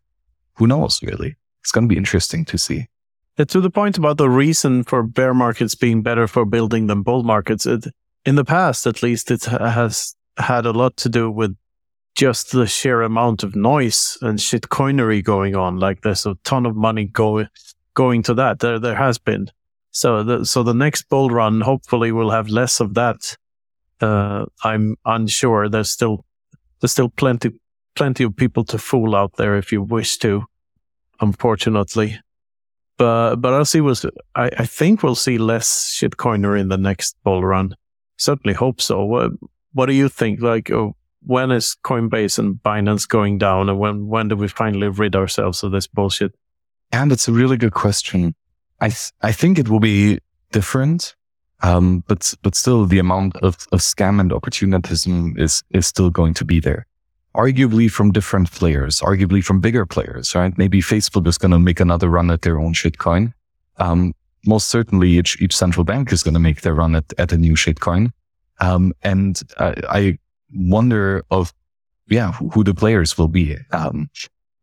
[0.55, 1.37] Who knows, really?
[1.63, 2.89] It's going to be interesting to see.
[3.37, 7.23] to the point about the reason for bear markets being better for building than bull
[7.23, 7.87] markets, it,
[8.25, 11.57] in the past, at least, it has had a lot to do with
[12.17, 15.79] just the sheer amount of noise and shitcoinery going on.
[15.79, 17.49] Like there's a ton of money going
[17.95, 18.59] going to that.
[18.59, 19.51] There there has been.
[19.97, 23.35] So the so the next bull run hopefully will have less of that.
[23.99, 25.71] Uh, I'm unsure.
[25.71, 26.27] There's still
[26.79, 27.53] there's still plenty
[27.95, 30.45] plenty of people to fool out there if you wish to.
[31.19, 32.21] Unfortunately,
[32.99, 33.81] but but I'll see.
[33.81, 34.05] Was
[34.35, 37.75] I, I think we'll see less shitcoiner in the next bull run.
[38.19, 39.03] Certainly hope so.
[39.03, 39.33] What
[39.73, 40.43] what do you think?
[40.43, 44.89] Like, oh, when is Coinbase and Binance going down, and when when do we finally
[44.89, 46.35] rid ourselves of this bullshit?
[46.93, 48.35] And it's a really good question.
[48.81, 50.19] I th- I think it will be
[50.53, 51.15] different,
[51.63, 56.35] um, but but still the amount of, of scam and opportunism is is still going
[56.35, 56.87] to be there.
[57.35, 60.57] Arguably from different players, arguably from bigger players, right?
[60.57, 63.33] Maybe Facebook is going to make another run at their own shitcoin.
[63.77, 64.15] Um,
[64.47, 67.37] most certainly each, each central bank is going to make their run at, at a
[67.37, 68.13] new shitcoin.
[68.61, 70.19] Um, and uh, I
[70.55, 71.53] wonder of,
[72.09, 73.57] yeah, who, who the players will be.
[73.71, 74.09] Um,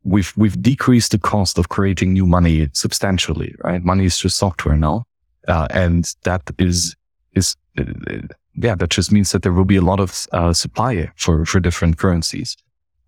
[0.04, 3.84] we've we've decreased the cost of creating new money substantially, right?
[3.84, 5.06] Money is just software now,
[5.48, 6.96] uh, and that is
[7.34, 7.84] is uh,
[8.56, 11.60] yeah, that just means that there will be a lot of uh, supply for for
[11.60, 12.56] different currencies.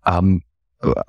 [0.04, 0.42] Um,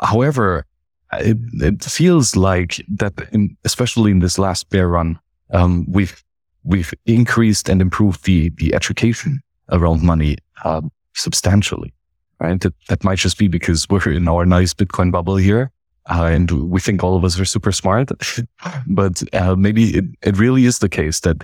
[0.01, 0.65] however,
[1.13, 5.19] it, it feels like that, in, especially in this last bear run,
[5.51, 6.23] um, we've
[6.63, 10.81] we've increased and improved the the education around money uh,
[11.13, 11.93] substantially.
[12.39, 15.71] Right, that, that might just be because we're in our nice Bitcoin bubble here,
[16.09, 18.11] uh, and we think all of us are super smart.
[18.87, 21.43] but uh, maybe it, it really is the case that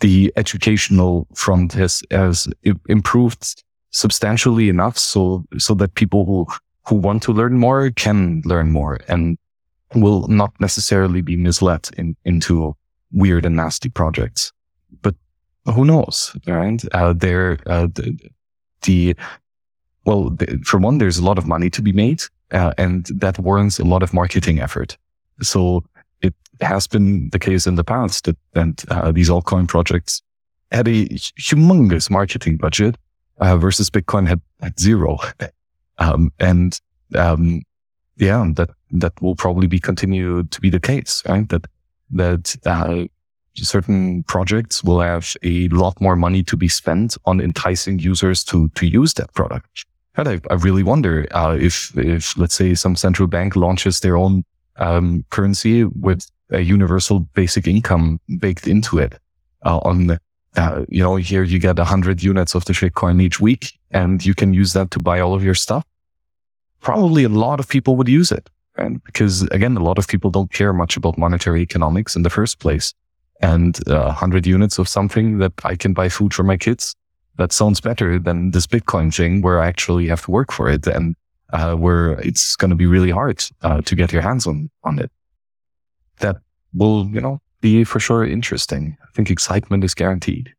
[0.00, 2.48] the educational front has has
[2.88, 6.46] improved substantially enough so so that people who
[6.86, 9.38] who want to learn more can learn more and
[9.94, 12.76] will not necessarily be misled in, into
[13.12, 14.52] weird and nasty projects.
[15.02, 15.14] But
[15.66, 16.82] who knows, right?
[16.92, 18.18] Uh, there, uh, the,
[18.82, 19.16] the,
[20.04, 23.78] well, for one, there's a lot of money to be made, uh, and that warrants
[23.78, 24.96] a lot of marketing effort.
[25.40, 25.84] So
[26.22, 30.22] it has been the case in the past that, that uh, these altcoin projects
[30.70, 32.96] had a humongous marketing budget
[33.38, 35.18] uh, versus Bitcoin had, had zero.
[35.98, 36.80] Um, and,
[37.14, 37.62] um,
[38.16, 41.48] yeah, that, that will probably be continue to be the case, right?
[41.50, 41.68] That,
[42.10, 43.04] that, uh,
[43.54, 48.70] certain projects will have a lot more money to be spent on enticing users to,
[48.70, 49.86] to use that product.
[50.16, 54.44] I, I really wonder, uh, if, if let's say some central bank launches their own,
[54.76, 59.18] um, currency with a universal basic income baked into it,
[59.64, 60.18] uh, on
[60.56, 64.34] uh, you know, here you get 100 units of the shitcoin each week and you
[64.34, 65.84] can use that to buy all of your stuff.
[66.80, 68.50] Probably a lot of people would use it.
[68.76, 72.30] And because again, a lot of people don't care much about monetary economics in the
[72.30, 72.92] first place.
[73.40, 76.94] And uh, 100 units of something that I can buy food for my kids,
[77.36, 80.86] that sounds better than this Bitcoin thing where I actually have to work for it
[80.86, 81.16] and
[81.52, 84.98] uh, where it's going to be really hard uh, to get your hands on, on
[84.98, 85.10] it.
[86.20, 86.36] That
[86.72, 88.96] will, you know, be for sure interesting.
[89.02, 90.52] I think excitement is guaranteed.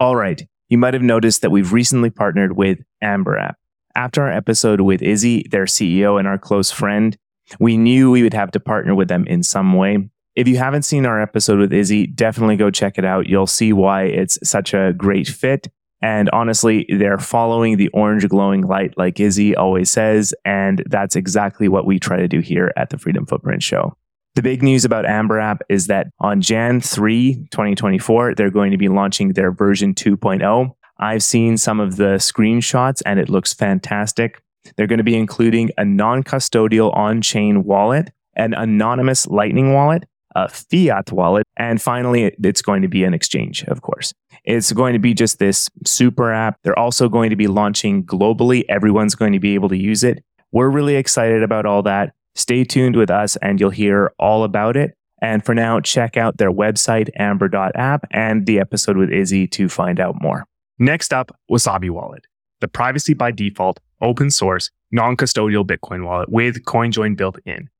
[0.00, 0.46] All right.
[0.68, 3.56] You might have noticed that we've recently partnered with Amber App.
[3.94, 7.16] After our episode with Izzy, their CEO and our close friend,
[7.60, 10.08] we knew we would have to partner with them in some way.
[10.34, 13.26] If you haven't seen our episode with Izzy, definitely go check it out.
[13.26, 15.68] You'll see why it's such a great fit.
[16.02, 20.34] And honestly, they're following the orange glowing light, like Izzy always says.
[20.44, 23.96] And that's exactly what we try to do here at the Freedom Footprint Show.
[24.34, 28.76] The big news about Amber App is that on Jan 3, 2024, they're going to
[28.76, 30.74] be launching their version 2.0.
[30.98, 34.42] I've seen some of the screenshots and it looks fantastic.
[34.76, 40.04] They're going to be including a non custodial on chain wallet, an anonymous Lightning wallet,
[40.36, 44.12] a fiat wallet, and finally, it's going to be an exchange, of course.
[44.44, 46.58] It's going to be just this super app.
[46.62, 48.64] They're also going to be launching globally.
[48.68, 50.22] Everyone's going to be able to use it.
[50.52, 52.12] We're really excited about all that.
[52.34, 54.94] Stay tuned with us and you'll hear all about it.
[55.22, 59.98] And for now, check out their website, amber.app, and the episode with Izzy to find
[59.98, 60.44] out more.
[60.78, 62.26] Next up, Wasabi Wallet,
[62.60, 67.70] the privacy by default, open source, non custodial Bitcoin wallet with CoinJoin built in.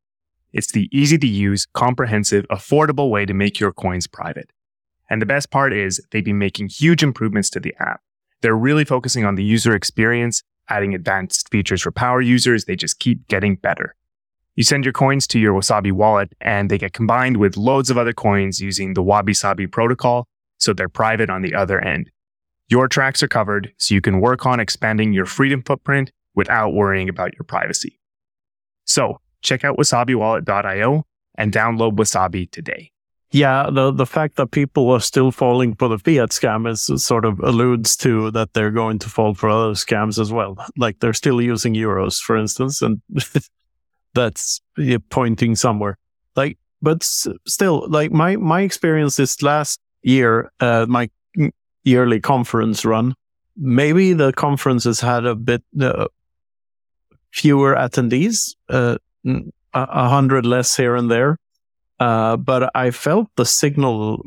[0.57, 4.51] It's the easy to use, comprehensive, affordable way to make your coins private.
[5.11, 8.01] And the best part is they've been making huge improvements to the app.
[8.41, 12.65] They're really focusing on the user experience, adding advanced features for power users.
[12.65, 13.95] They just keep getting better.
[14.55, 17.99] You send your coins to your Wasabi wallet and they get combined with loads of
[17.99, 20.27] other coins using the Wabi Sabi protocol,
[20.57, 22.11] so they're private on the other end.
[22.71, 27.11] Your tracks are covered, so you can work on expanding your freedom footprint without worrying
[27.11, 28.01] about your privacy.
[28.87, 31.05] So check out wasabiwallet.io
[31.39, 32.91] and download Wasabi today.
[33.33, 37.25] Yeah, the the fact that people are still falling for the fiat scam is sort
[37.25, 40.57] of alludes to that they're going to fall for other scams as well.
[40.77, 43.03] Like they're still using euros, for instance, and
[44.15, 44.61] that's
[45.11, 45.99] pointing somewhere.
[46.37, 51.11] Like, but still, like my my experience this last year, uh, my
[51.83, 53.15] yearly conference run,
[53.57, 56.07] maybe the conference has had a bit uh,
[57.33, 58.99] fewer attendees, uh,
[59.75, 61.39] a hundred less here and there,
[62.01, 64.23] uh, but I felt the signal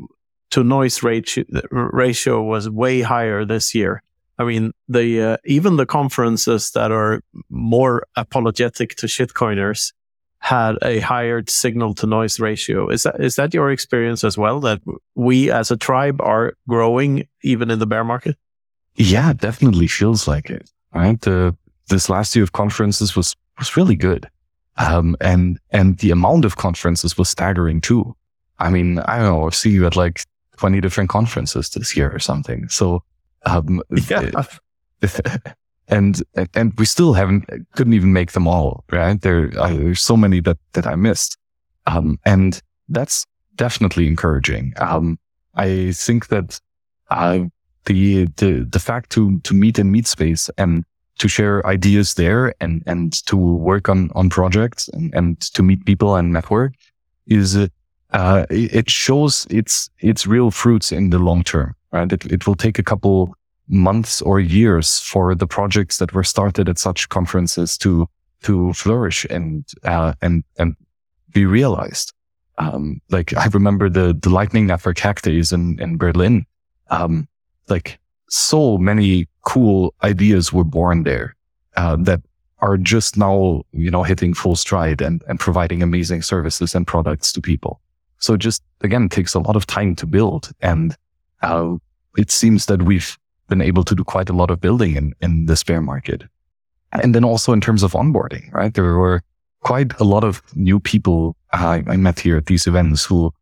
[0.50, 4.02] to noise ratio ratio was way higher this year.
[4.38, 9.92] I mean, the uh, even the conferences that are more apologetic to shitcoiners
[10.38, 12.88] had a higher signal to noise ratio.
[12.88, 14.60] Is that is that your experience as well?
[14.60, 14.80] That
[15.14, 18.36] we as a tribe are growing even in the bear market?
[18.96, 20.70] Yeah, definitely feels like it.
[20.94, 21.20] Right.
[21.88, 24.28] This last year of conferences was was really good,
[24.76, 28.14] um, and and the amount of conferences was staggering too.
[28.58, 29.46] I mean, I don't know.
[29.46, 30.24] I see you at like
[30.56, 32.68] twenty different conferences this year or something.
[32.68, 33.02] So
[33.46, 34.30] um, yeah.
[35.90, 36.22] and
[36.54, 40.40] and we still haven't couldn't even make them all right there uh, there's so many
[40.40, 41.36] that that i missed
[41.86, 45.18] um, and that's definitely encouraging um,
[45.54, 46.60] i think that
[47.10, 47.40] uh,
[47.86, 50.84] the the the fact to to meet in meet space and
[51.20, 55.84] to share ideas there and, and to work on, on projects and, and to meet
[55.84, 56.72] people and network
[57.26, 57.56] is,
[58.12, 62.10] uh, it shows its, its real fruits in the long term, right?
[62.10, 63.34] It, it will take a couple
[63.68, 68.08] months or years for the projects that were started at such conferences to,
[68.42, 70.74] to flourish and, uh, and, and
[71.34, 72.14] be realized.
[72.56, 76.46] Um, like I remember the, the lightning network hack days in, in Berlin.
[76.88, 77.28] Um,
[77.68, 77.99] like
[78.30, 81.36] so many cool ideas were born there,
[81.76, 82.20] uh, that
[82.60, 87.32] are just now, you know, hitting full stride and, and providing amazing services and products
[87.32, 87.80] to people.
[88.18, 90.50] So just again, takes a lot of time to build.
[90.60, 90.96] And,
[91.42, 91.76] uh,
[92.16, 93.18] it seems that we've
[93.48, 96.24] been able to do quite a lot of building in, in the bear market.
[96.92, 98.74] And then also in terms of onboarding, right?
[98.74, 99.22] There were
[99.60, 103.32] quite a lot of new people I, I met here at these events who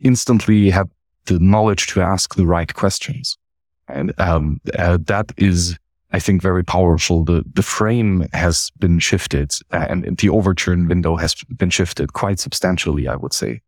[0.00, 0.90] instantly had
[1.26, 3.38] the knowledge to ask the right questions.
[3.88, 5.76] And um, uh, that is,
[6.12, 7.24] I think, very powerful.
[7.24, 12.38] The the frame has been shifted, uh, and the Overton window has been shifted quite
[12.38, 13.60] substantially, I would say.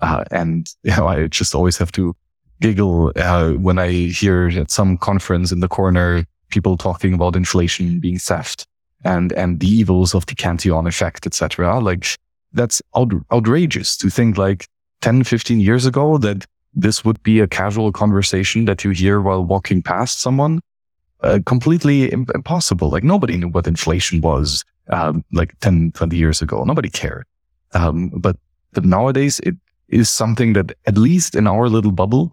[0.00, 2.14] Uh, and you know, I just always have to
[2.60, 7.98] giggle uh, when I hear at some conference in the corner people talking about inflation
[7.98, 8.66] being theft
[9.04, 11.78] and and the evils of the Cantillon effect, etc.
[11.80, 12.16] Like
[12.52, 14.66] that's out, outrageous to think like
[15.00, 19.44] 10, 15 years ago that this would be a casual conversation that you hear while
[19.44, 20.60] walking past someone.
[21.20, 22.90] Uh, completely Im- impossible.
[22.90, 26.64] Like nobody knew what inflation was, um, like 10, 20 years ago.
[26.64, 27.24] Nobody cared.
[27.72, 28.36] Um, but,
[28.72, 29.54] but nowadays it
[29.88, 32.32] is something that at least in our little bubble,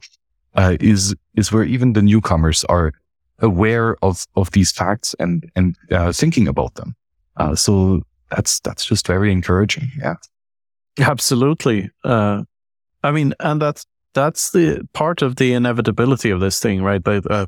[0.56, 2.92] uh, is, is where even the newcomers are
[3.40, 6.96] aware of, of these facts and, and, uh, thinking about them.
[7.38, 9.90] Uh, so that's, that's just very encouraging.
[9.98, 10.16] Yeah.
[11.00, 11.90] Absolutely.
[12.04, 12.44] Uh,
[13.04, 17.04] I mean, and that's, that's the part of the inevitability of this thing, right?
[17.04, 17.48] But, uh,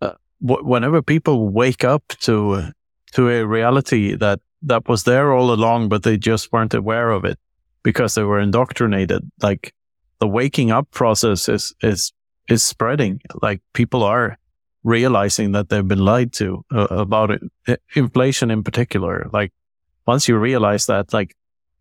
[0.00, 2.72] uh, whenever people wake up to,
[3.12, 7.24] to a reality that, that was there all along, but they just weren't aware of
[7.24, 7.38] it
[7.82, 9.74] because they were indoctrinated, like
[10.20, 12.12] the waking up process is, is,
[12.48, 13.20] is spreading.
[13.40, 14.38] Like people are
[14.84, 19.28] realizing that they've been lied to uh, about it, inflation in particular.
[19.32, 19.52] Like
[20.06, 21.34] once you realize that, like,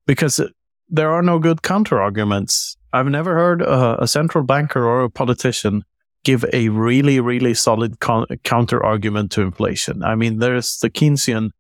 [0.06, 0.42] because
[0.90, 2.78] there are no good counter arguments.
[2.94, 5.84] I've never heard a, a central banker or a politician
[6.24, 10.04] give a really, really solid con- counter argument to inflation.
[10.04, 11.52] I mean, there's the Keynesian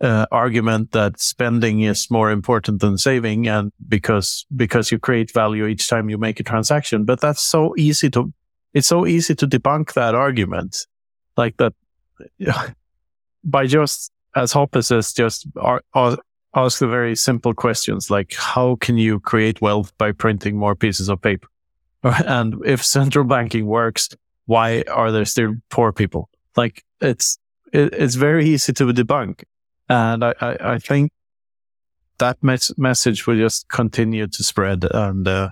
[0.00, 5.66] uh, argument that spending is more important than saving, and because because you create value
[5.66, 7.04] each time you make a transaction.
[7.04, 8.32] But that's so easy to
[8.74, 10.76] it's so easy to debunk that argument,
[11.36, 11.74] like that
[13.44, 16.16] by just as Hoppe says, just are, are,
[16.54, 21.08] ask the very simple questions like how can you create wealth by printing more pieces
[21.08, 21.48] of paper?
[22.02, 24.08] And if central banking works,
[24.46, 26.28] why are there still poor people?
[26.56, 27.38] Like it's
[27.72, 29.44] it, it's very easy to debunk,
[29.88, 31.12] and I I, I think
[32.18, 35.50] that mes- message will just continue to spread, and uh,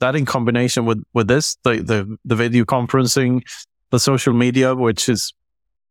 [0.00, 3.42] that in combination with with this the the, the video conferencing,
[3.90, 5.32] the social media, which is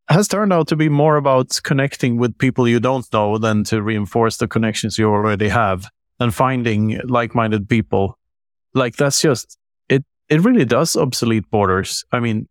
[0.10, 3.82] has turned out to be more about connecting with people you don't know than to
[3.82, 5.90] reinforce the connections you already have
[6.20, 8.18] and finding like-minded people.
[8.74, 9.58] Like that's just
[9.88, 10.04] it.
[10.28, 12.04] It really does obsolete borders.
[12.12, 12.48] I mean,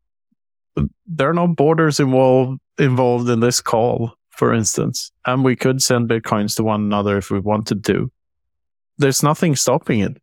[1.06, 6.08] there are no borders involved involved in this call, for instance, and we could send
[6.08, 8.10] bitcoins to one another if we wanted to.
[8.98, 10.16] There's nothing stopping it.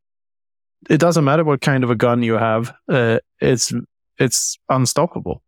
[0.90, 2.74] It doesn't matter what kind of a gun you have.
[2.88, 3.74] Uh, it's
[4.18, 5.42] it's unstoppable.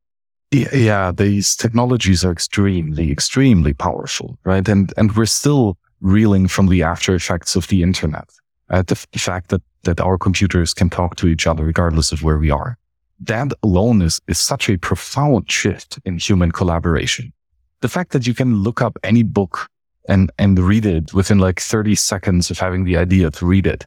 [0.51, 4.67] Yeah, these technologies are extremely, extremely powerful, right?
[4.67, 8.29] And and we're still reeling from the after effects of the internet.
[8.69, 12.11] Uh, the, f- the fact that that our computers can talk to each other regardless
[12.11, 12.77] of where we are.
[13.19, 17.33] That alone is is such a profound shift in human collaboration.
[17.81, 19.67] The fact that you can look up any book
[20.07, 23.85] and and read it within like 30 seconds of having the idea to read it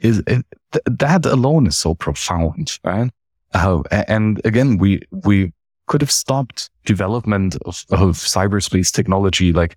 [0.00, 3.10] is it, th- that alone is so profound, right?
[3.54, 5.52] Uh, and again, we we
[5.86, 9.76] could have stopped development of, of cyberspace technology like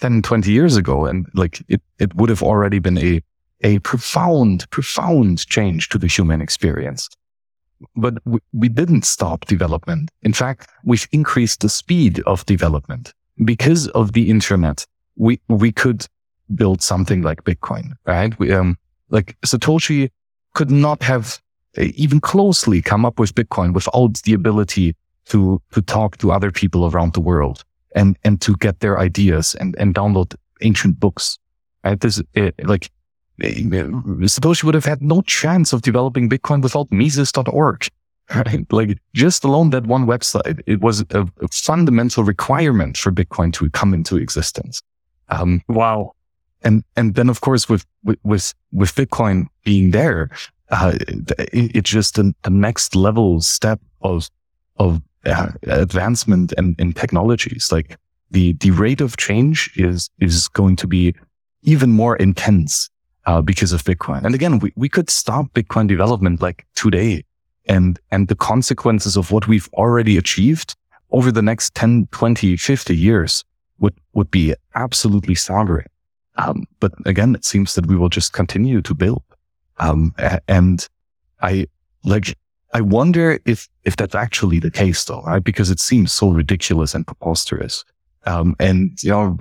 [0.00, 1.06] 10, 20 years ago.
[1.06, 3.22] And like it, it would have already been a,
[3.62, 7.08] a profound, profound change to the human experience.
[7.96, 10.10] But we, we didn't stop development.
[10.22, 13.12] In fact, we've increased the speed of development
[13.44, 14.86] because of the internet.
[15.16, 16.06] We, we could
[16.54, 18.38] build something like Bitcoin, right?
[18.38, 18.78] We, um,
[19.10, 20.10] like Satoshi
[20.54, 21.40] could not have
[21.78, 24.94] uh, even closely come up with Bitcoin without the ability
[25.26, 27.64] to, to talk to other people around the world
[27.94, 31.38] and, and to get their ideas and, and download ancient books.
[31.84, 32.00] Right?
[32.00, 32.90] This, it, eh, like,
[33.42, 37.88] eh, Satoshi would have had no chance of developing Bitcoin without Mises.org.
[38.34, 38.72] right?
[38.72, 43.68] Like just alone that one website, it was a, a fundamental requirement for Bitcoin to
[43.70, 44.82] come into existence.
[45.28, 46.12] Um, wow.
[46.62, 50.30] And, and then of course with, with, with, with Bitcoin being there,
[50.70, 50.92] uh,
[51.38, 54.30] it, it's just a, a, next level step of,
[54.76, 57.70] of uh, advancement and in technologies.
[57.70, 57.96] Like
[58.30, 61.14] the, the rate of change is, is going to be
[61.62, 62.90] even more intense,
[63.26, 64.24] uh, because of Bitcoin.
[64.24, 67.24] And again, we, we could stop Bitcoin development like today
[67.66, 70.74] and, and the consequences of what we've already achieved
[71.12, 73.44] over the next 10, 20, 50 years
[73.78, 75.86] would, would be absolutely staggering.
[76.36, 79.22] Um, but again, it seems that we will just continue to build.
[79.78, 80.14] Um,
[80.48, 80.88] and
[81.40, 81.66] I
[82.04, 82.36] like,
[82.72, 85.42] I wonder if, if that's actually the case though, right?
[85.42, 87.84] Because it seems so ridiculous and preposterous.
[88.24, 89.36] Um, and, you know,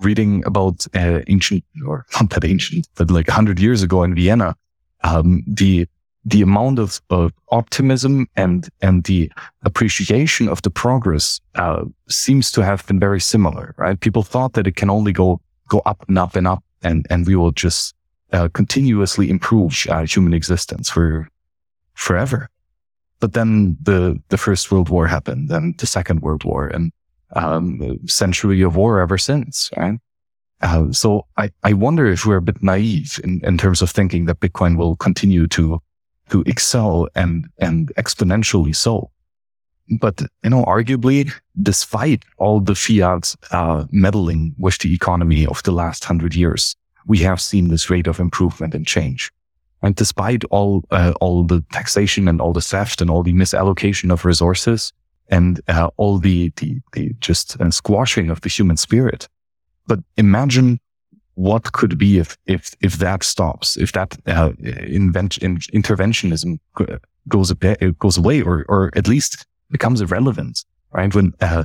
[0.00, 4.56] reading about uh, ancient or not that ancient, but like hundred years ago in Vienna,
[5.04, 5.86] um, the,
[6.24, 9.30] the amount of, of optimism and and the
[9.62, 13.98] appreciation of the progress uh, seems to have been very similar, right?
[14.00, 17.26] People thought that it can only go go up and up and up, and and
[17.26, 17.94] we will just
[18.32, 21.26] uh, continuously improve uh, human existence for
[22.00, 22.48] forever.
[23.20, 26.92] But then the the First World War happened, and the Second World War, and
[27.36, 30.00] um, century of war ever since, right?
[30.62, 34.26] Uh, so I, I wonder if we're a bit naive in, in terms of thinking
[34.26, 35.80] that Bitcoin will continue to
[36.30, 39.10] to excel and, and exponentially so.
[39.98, 45.72] But, you know, arguably, despite all the fiat, uh, meddling with the economy of the
[45.72, 46.76] last hundred years,
[47.06, 49.32] we have seen this rate of improvement and change.
[49.82, 54.12] And despite all, uh, all the taxation and all the theft and all the misallocation
[54.12, 54.92] of resources
[55.28, 59.28] and, uh, all the, the, the just uh, squashing of the human spirit.
[59.86, 60.80] But imagine
[61.34, 66.58] what could be if if if that stops, if that uh, invent, in, interventionism
[67.28, 67.52] goes
[67.98, 71.14] goes away, or or at least becomes irrelevant, right?
[71.14, 71.64] When uh,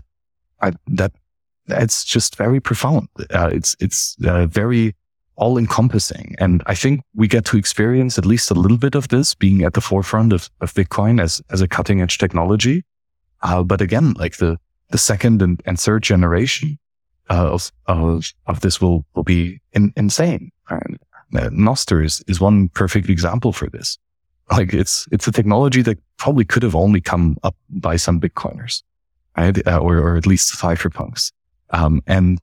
[0.62, 1.12] I, that
[1.68, 3.10] it's just very profound.
[3.34, 4.96] Uh, it's it's very
[5.36, 9.08] all encompassing, and I think we get to experience at least a little bit of
[9.08, 12.84] this being at the forefront of, of Bitcoin as as a cutting edge technology.
[13.42, 14.58] Uh, but again, like the
[14.90, 16.78] the second and, and third generation
[17.30, 20.52] uh, of, of, of this will, will be in, insane.
[20.70, 21.00] And
[21.36, 23.98] uh, Nostr is, is one perfect example for this.
[24.52, 28.84] Like it's, it's a technology that probably could have only come up by some Bitcoiners,
[29.36, 29.68] right?
[29.68, 31.32] Uh, or, or at least cypherpunks.
[31.72, 32.40] Um, and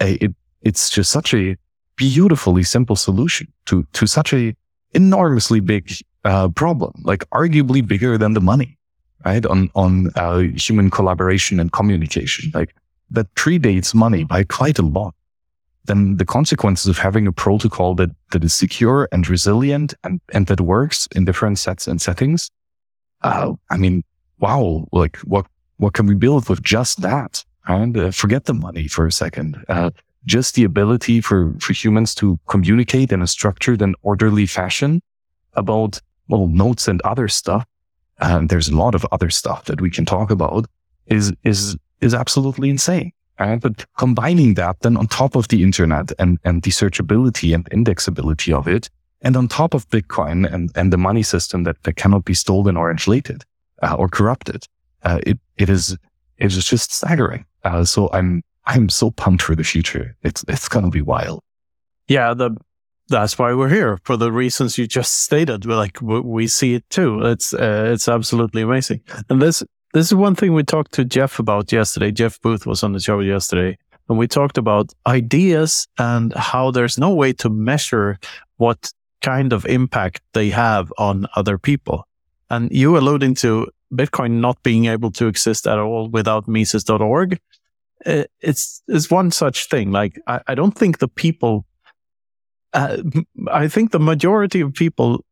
[0.00, 1.56] it, it's just such a
[1.96, 4.54] beautifully simple solution to, to such a
[4.92, 5.92] enormously big,
[6.24, 8.78] uh, problem, like arguably bigger than the money,
[9.24, 9.44] right?
[9.46, 12.50] On, on, uh, human collaboration and communication.
[12.54, 12.74] Like
[13.10, 15.14] that predates money by quite a lot,
[15.86, 20.46] then the consequences of having a protocol that, that is secure and resilient and, and
[20.46, 22.50] that works in different sets and settings.
[23.22, 24.02] Uh, I mean,
[24.38, 27.44] wow, like what, what can we build with just that?
[27.66, 29.62] And uh, forget the money for a second.
[30.26, 35.02] Just the ability for, for humans to communicate in a structured and orderly fashion
[35.54, 37.66] about, well, notes and other stuff.
[38.18, 40.66] And there's a lot of other stuff that we can talk about
[41.06, 43.12] is, is is absolutely insane.
[43.40, 43.60] Right?
[43.60, 48.56] But combining that then on top of the internet and, and the searchability and indexability
[48.56, 48.88] of it,
[49.22, 52.76] and on top of Bitcoin and, and the money system that, that cannot be stolen
[52.76, 53.42] or inflated
[53.82, 54.68] uh, or corrupted,
[55.02, 55.96] uh, it, it is,
[56.38, 57.44] it is just staggering.
[57.64, 60.16] Uh, so I'm, I'm so pumped for the future.
[60.22, 61.40] It's, it's to be wild.
[62.08, 62.34] Yeah.
[62.34, 62.56] The,
[63.08, 65.66] that's why we're here for the reasons you just stated.
[65.66, 67.20] We're like, we see it too.
[67.26, 69.02] It's, uh, it's absolutely amazing.
[69.28, 69.62] And this,
[69.92, 72.10] this is one thing we talked to Jeff about yesterday.
[72.10, 76.98] Jeff Booth was on the show yesterday, and we talked about ideas and how there's
[76.98, 78.18] no way to measure
[78.56, 78.92] what
[79.22, 82.08] kind of impact they have on other people.
[82.50, 87.38] And you alluding to Bitcoin not being able to exist at all without Mises.org.
[88.04, 89.90] It's, it's one such thing.
[89.90, 91.64] Like, I, I don't think the people,
[92.72, 92.98] uh,
[93.50, 95.24] I think the majority of people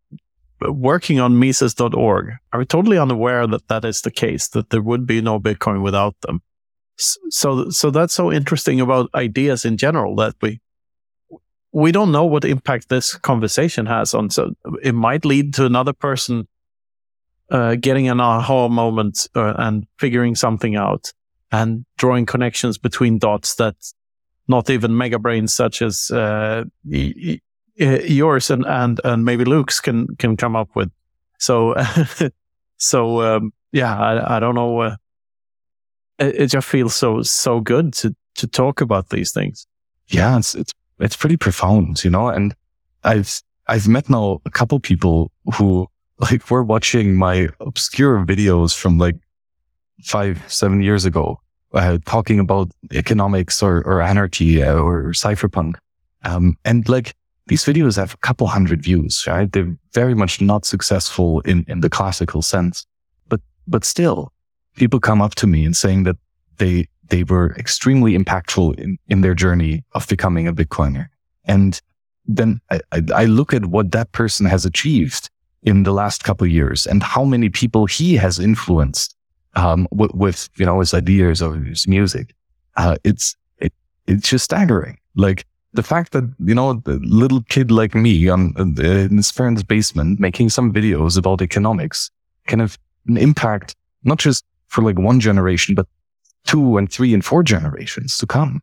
[0.60, 5.20] working on Mises.org are totally unaware that that is the case, that there would be
[5.20, 6.40] no Bitcoin without them.
[6.96, 10.60] So, so that's so interesting about ideas in general that we,
[11.72, 14.30] we don't know what impact this conversation has on.
[14.30, 16.46] So it might lead to another person
[17.50, 21.12] uh, getting an aha moment uh, and figuring something out
[21.52, 23.76] and drawing connections between dots that
[24.48, 30.36] not even mega brains such as uh, yours and, and, and maybe Luke's can, can
[30.36, 30.90] come up with.
[31.38, 31.76] So,
[32.78, 34.80] so, um, yeah, I, I don't know.
[34.80, 34.96] Uh,
[36.18, 39.66] it, it just feels so, so good to, to talk about these things.
[40.08, 42.54] Yeah, it's, it's, it's pretty profound, you know, and
[43.04, 45.86] I've, I've met now a couple people who
[46.18, 49.16] like we're watching my obscure videos from like
[50.04, 51.40] five, seven years ago,
[51.74, 55.74] uh, talking about economics or, or anarchy uh, or cypherpunk.
[56.24, 57.14] Um, and like
[57.46, 59.50] these videos have a couple hundred views, right?
[59.50, 62.86] They're very much not successful in, in the classical sense,
[63.28, 64.32] but, but still
[64.76, 66.16] people come up to me and saying that
[66.58, 71.08] they, they were extremely impactful in, in their journey of becoming a Bitcoiner.
[71.44, 71.80] And
[72.26, 75.28] then I, I, I look at what that person has achieved
[75.62, 79.16] in the last couple years and how many people he has influenced
[79.54, 82.34] um, with, with, you know his ideas or his music.
[82.76, 83.72] Uh, it's it,
[84.06, 84.98] it's just staggering.
[85.14, 89.30] Like the fact that you know the little kid like me on uh, in his
[89.30, 92.10] friend's basement making some videos about economics
[92.46, 93.74] can have an impact
[94.04, 95.86] not just for like one generation, but
[96.44, 98.60] two and three and four generations to come.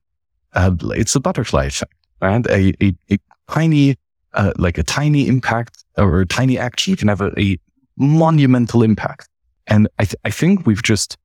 [0.53, 3.19] Uh, it's a butterfly effect, and a, a, a
[3.49, 3.95] tiny,
[4.33, 7.57] uh, like a tiny impact or a tiny action can have a, a
[7.97, 9.29] monumental impact.
[9.69, 11.17] And I, th- I think we've just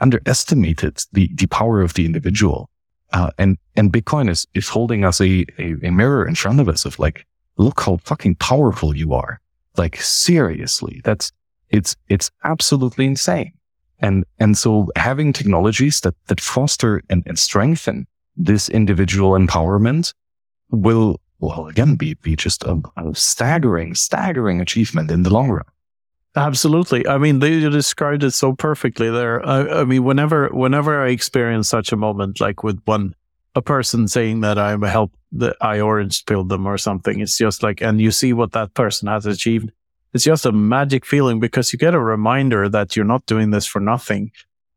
[0.00, 2.68] underestimated the, the power of the individual.
[3.12, 6.68] Uh, and, and Bitcoin is, is holding us a, a, a mirror in front of
[6.68, 7.24] us of like,
[7.56, 9.40] look how fucking powerful you are.
[9.76, 11.32] Like seriously, that's,
[11.70, 13.52] it's, it's absolutely insane.
[14.00, 20.12] And, and so having technologies that, that foster and, and strengthen this individual empowerment
[20.70, 25.64] will, well, again, be, be just a, a staggering, staggering achievement in the long run.
[26.34, 27.06] Absolutely.
[27.06, 29.44] I mean, they described it so perfectly there.
[29.46, 33.14] I, I, mean, whenever whenever I experience such a moment, like with one
[33.54, 37.62] a person saying that I'm help that I orange pilled them or something, it's just
[37.62, 39.72] like, and you see what that person has achieved.
[40.14, 43.66] It's just a magic feeling because you get a reminder that you're not doing this
[43.66, 44.30] for nothing.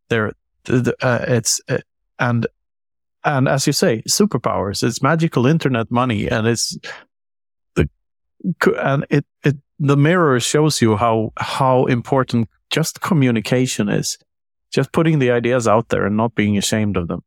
[0.10, 0.34] There,
[0.70, 1.78] uh, it's uh,
[2.20, 2.48] and
[3.24, 4.84] and as you say, superpowers.
[4.84, 6.78] It's magical internet money, and it's
[8.78, 14.18] and it it the mirror shows you how how important just communication is.
[14.72, 17.24] Just putting the ideas out there and not being ashamed of them.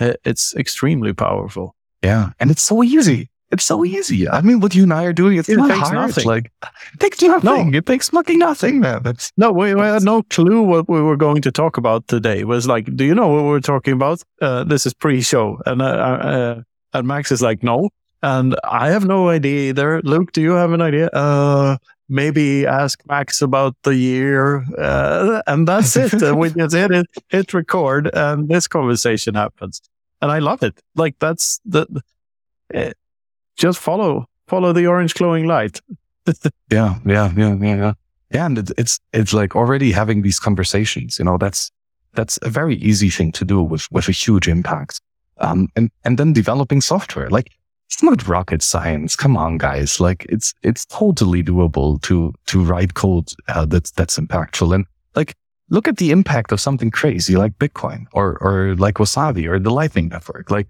[0.00, 1.74] It's extremely powerful.
[2.02, 3.30] Yeah, and it's so easy.
[3.50, 4.28] It's so easy.
[4.28, 5.94] I mean, what you and I are doing, it's it not takes hard.
[5.94, 6.26] Nothing.
[6.26, 6.52] Like,
[6.92, 7.70] it takes nothing.
[7.70, 7.78] No.
[7.78, 9.02] It takes fucking nothing, man.
[9.02, 12.40] That's, no, we, we, had no clue what we were going to talk about today.
[12.40, 14.22] It was like, do you know what we're talking about?
[14.42, 17.88] Uh, this is pre-show, and uh, uh, and Max is like, no,
[18.22, 20.00] and I have no idea either.
[20.02, 21.08] Luke, do you have an idea?
[21.08, 21.76] Uh,
[22.08, 26.36] maybe ask Max about the year, uh, and that's it.
[26.36, 29.80] we just hit it, hit record, and this conversation happens,
[30.20, 30.80] and I love it.
[30.94, 31.86] Like that's the.
[32.74, 32.90] Uh,
[33.56, 35.80] just follow follow the orange glowing light.
[36.70, 37.92] yeah, yeah, yeah, yeah, yeah.
[38.30, 41.18] Yeah, and it, it's it's like already having these conversations.
[41.18, 41.70] You know, that's
[42.14, 45.00] that's a very easy thing to do with with a huge impact.
[45.38, 47.30] Um, and and then developing software.
[47.30, 47.52] Like
[47.88, 49.16] it's not rocket science.
[49.16, 49.98] Come on, guys.
[49.98, 54.74] Like it's it's totally doable to to write code uh, that's that's impactful.
[54.74, 54.84] And
[55.16, 55.34] like
[55.70, 59.70] look at the impact of something crazy like Bitcoin or or like Wasabi or the
[59.70, 60.50] Lightning Network.
[60.50, 60.68] Like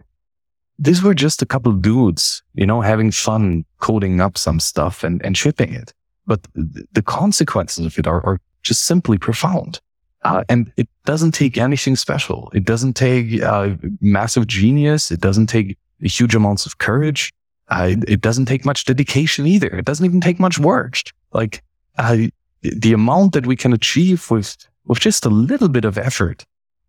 [0.78, 5.20] these were just a couple dudes, you know, having fun coding up some stuff and,
[5.24, 5.92] and shipping it.
[6.24, 9.80] But the consequences of it are, are just simply profound.
[10.22, 12.50] Uh, and it doesn't take anything special.
[12.54, 15.10] It doesn't take uh, massive genius.
[15.10, 17.32] It doesn't take huge amounts of courage.
[17.70, 19.68] It doesn't take much dedication either.
[19.68, 20.98] It doesn't even take much work.
[21.32, 21.62] Like
[21.96, 24.56] the amount that we can achieve with
[24.88, 26.44] with just a little bit of effort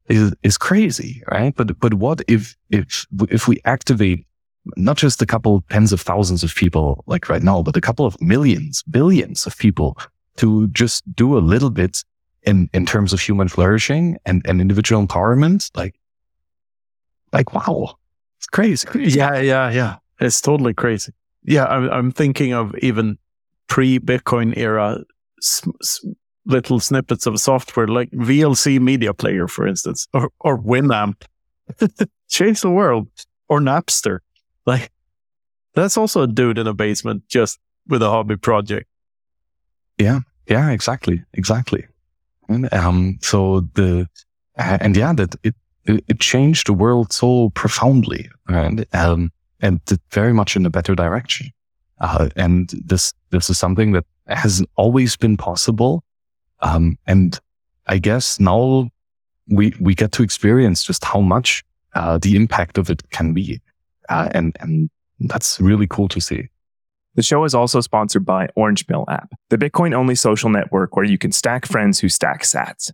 [0.08, 1.54] is, is crazy, right?
[1.56, 4.26] But, but what if, if, if we activate
[4.76, 8.06] not just a couple tens of thousands of people like right now, but a couple
[8.06, 9.98] of millions, billions of people
[10.38, 12.04] to just do a little bit
[12.44, 15.70] in, in terms of human flourishing and, and individual empowerment?
[15.76, 16.00] Like,
[17.32, 17.96] like, wow,
[18.40, 18.88] it's crazy.
[19.18, 19.40] Yeah.
[19.40, 19.70] Yeah.
[19.70, 19.96] Yeah.
[20.20, 21.12] It's totally crazy.
[21.44, 21.66] Yeah.
[21.66, 23.18] I'm, I'm thinking of even
[23.68, 25.04] pre Bitcoin era
[26.46, 31.24] little snippets of software like VLC Media Player, for instance, or, or Winamp.
[32.30, 33.08] Change the world.
[33.50, 34.20] Or Napster.
[34.66, 34.90] Like,
[35.74, 38.88] that's also a dude in a basement just with a hobby project.
[39.98, 40.20] Yeah.
[40.48, 41.24] Yeah, exactly.
[41.34, 41.86] Exactly.
[42.48, 44.08] And, um, so the,
[44.56, 45.56] and yeah, that it,
[45.90, 49.32] it changed the world so profoundly and, um,
[49.62, 49.80] and
[50.12, 51.52] very much in a better direction.
[52.00, 56.04] Uh, and this, this is something that has always been possible
[56.62, 57.40] um, and
[57.88, 58.90] I guess now
[59.48, 61.64] we, we get to experience just how much,
[61.96, 63.62] uh, the impact of it can be.
[64.10, 66.50] Uh, and, and that's really cool to see.
[67.16, 71.06] The show is also sponsored by Orange Pill app, the Bitcoin only social network where
[71.06, 72.92] you can stack friends who stack sats.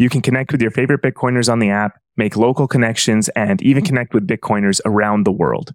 [0.00, 3.84] You can connect with your favorite Bitcoiners on the app, make local connections, and even
[3.84, 5.74] connect with Bitcoiners around the world.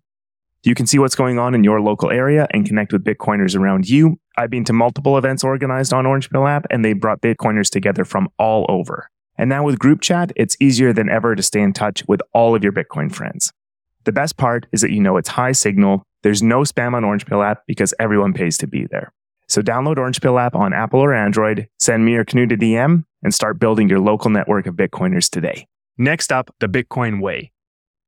[0.64, 3.88] You can see what's going on in your local area and connect with Bitcoiners around
[3.88, 4.20] you.
[4.36, 8.04] I've been to multiple events organized on Orange Pill app and they brought Bitcoiners together
[8.04, 9.12] from all over.
[9.38, 12.56] And now with group chat, it's easier than ever to stay in touch with all
[12.56, 13.54] of your Bitcoin friends.
[14.06, 16.02] The best part is that you know it's high signal.
[16.24, 19.14] There's no spam on Orange Pill app because everyone pays to be there.
[19.48, 23.06] So download Orange Pill app on Apple or Android, send me or Knut a DM,
[23.24, 25.68] and start building your local network of Bitcoiners today.
[25.98, 27.52] Next up, the Bitcoin Way.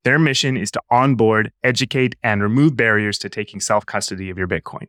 [0.03, 4.47] Their mission is to onboard, educate, and remove barriers to taking self custody of your
[4.47, 4.87] Bitcoin.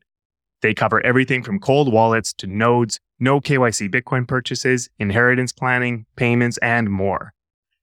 [0.62, 6.58] They cover everything from cold wallets to nodes, no KYC Bitcoin purchases, inheritance planning, payments,
[6.58, 7.32] and more.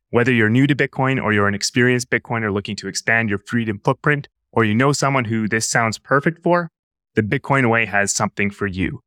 [0.10, 3.80] Whether you're new to Bitcoin or you're an experienced Bitcoiner looking to expand your freedom
[3.84, 6.70] footprint, or you know someone who this sounds perfect for,
[7.16, 9.02] the Bitcoin Way has something for you.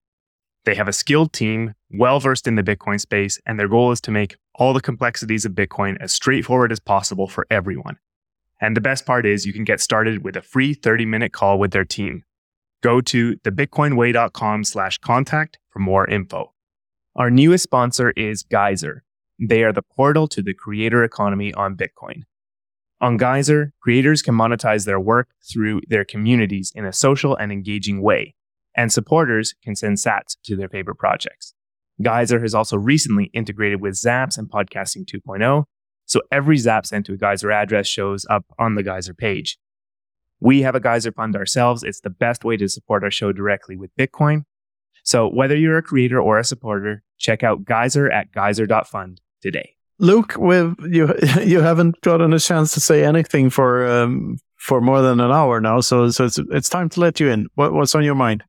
[0.64, 4.00] They have a skilled team, well versed in the Bitcoin space, and their goal is
[4.02, 7.98] to make all the complexities of Bitcoin as straightforward as possible for everyone.
[8.60, 11.58] And the best part is you can get started with a free 30 minute call
[11.58, 12.24] with their team.
[12.82, 16.52] Go to thebitcoinway.com slash contact for more info.
[17.14, 19.04] Our newest sponsor is Geyser.
[19.38, 22.22] They are the portal to the creator economy on Bitcoin.
[23.00, 28.02] On Geyser, creators can monetize their work through their communities in a social and engaging
[28.02, 28.34] way,
[28.76, 31.54] and supporters can send sats to their favorite projects.
[32.02, 35.64] Geyser has also recently integrated with Zaps and Podcasting 2.0
[36.08, 39.58] so every Zap sent to a Geyser address shows up on the Geyser page.
[40.40, 41.84] We have a Geyser fund ourselves.
[41.84, 44.44] It's the best way to support our show directly with Bitcoin.
[45.04, 49.74] So whether you're a creator or a supporter, check out Geyser at geyser.fund today.
[49.98, 55.20] Luke, you you haven't gotten a chance to say anything for um, for more than
[55.20, 57.46] an hour now, so so it's it's time to let you in.
[57.54, 58.44] What, what's on your mind?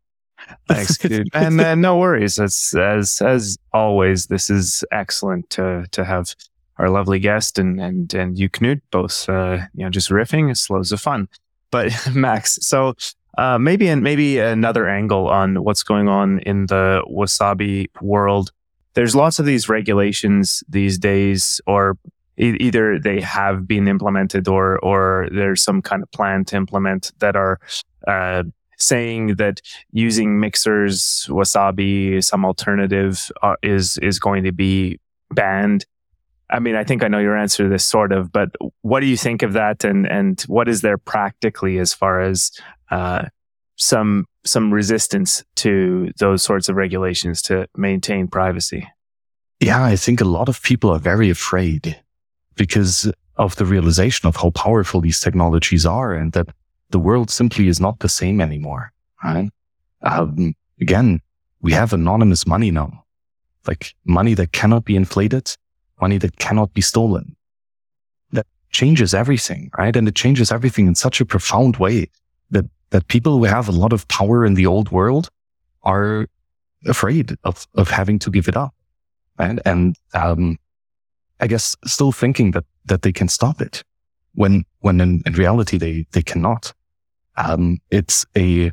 [0.68, 1.30] Thanks, dude.
[1.34, 2.40] and uh, no worries.
[2.40, 6.36] As as as always, this is excellent to to have
[6.78, 10.50] our lovely guest and and and you Knut both uh, you know just riffing.
[10.50, 11.28] It's loads of fun.
[11.72, 12.96] But Max, so
[13.38, 18.52] uh, maybe and maybe another angle on what's going on in the wasabi world.
[19.00, 21.98] There's lots of these regulations these days, or
[22.38, 27.14] e- either they have been implemented, or or there's some kind of plan to implement
[27.20, 27.62] that are
[28.06, 28.44] uh,
[28.78, 29.62] saying that
[29.94, 35.00] using mixers, wasabi, some alternative uh, is is going to be
[35.32, 35.86] banned.
[36.50, 38.50] I mean, I think I know your answer to this sort of, but
[38.82, 42.52] what do you think of that, and and what is there practically as far as
[42.92, 43.28] uh,
[43.80, 48.88] some some resistance to those sorts of regulations to maintain privacy?
[49.60, 52.00] Yeah, I think a lot of people are very afraid
[52.56, 56.48] because of the realization of how powerful these technologies are, and that
[56.90, 58.92] the world simply is not the same anymore.
[59.24, 59.50] Right?
[60.02, 61.20] Um, again,
[61.62, 63.06] we have anonymous money now,
[63.68, 65.56] like money that cannot be inflated
[66.02, 67.36] money that cannot be stolen.
[68.32, 69.96] That changes everything, right?
[69.96, 72.10] And it changes everything in such a profound way
[72.52, 75.30] that, that people who have a lot of power in the old world
[75.84, 76.28] are
[76.86, 78.74] afraid of, of having to give it up.
[79.38, 79.60] Right?
[79.66, 80.58] And, um,
[81.40, 83.84] I guess still thinking that, that they can stop it
[84.36, 86.74] when, when in, in reality they, they cannot.
[87.38, 88.72] Um, it's a,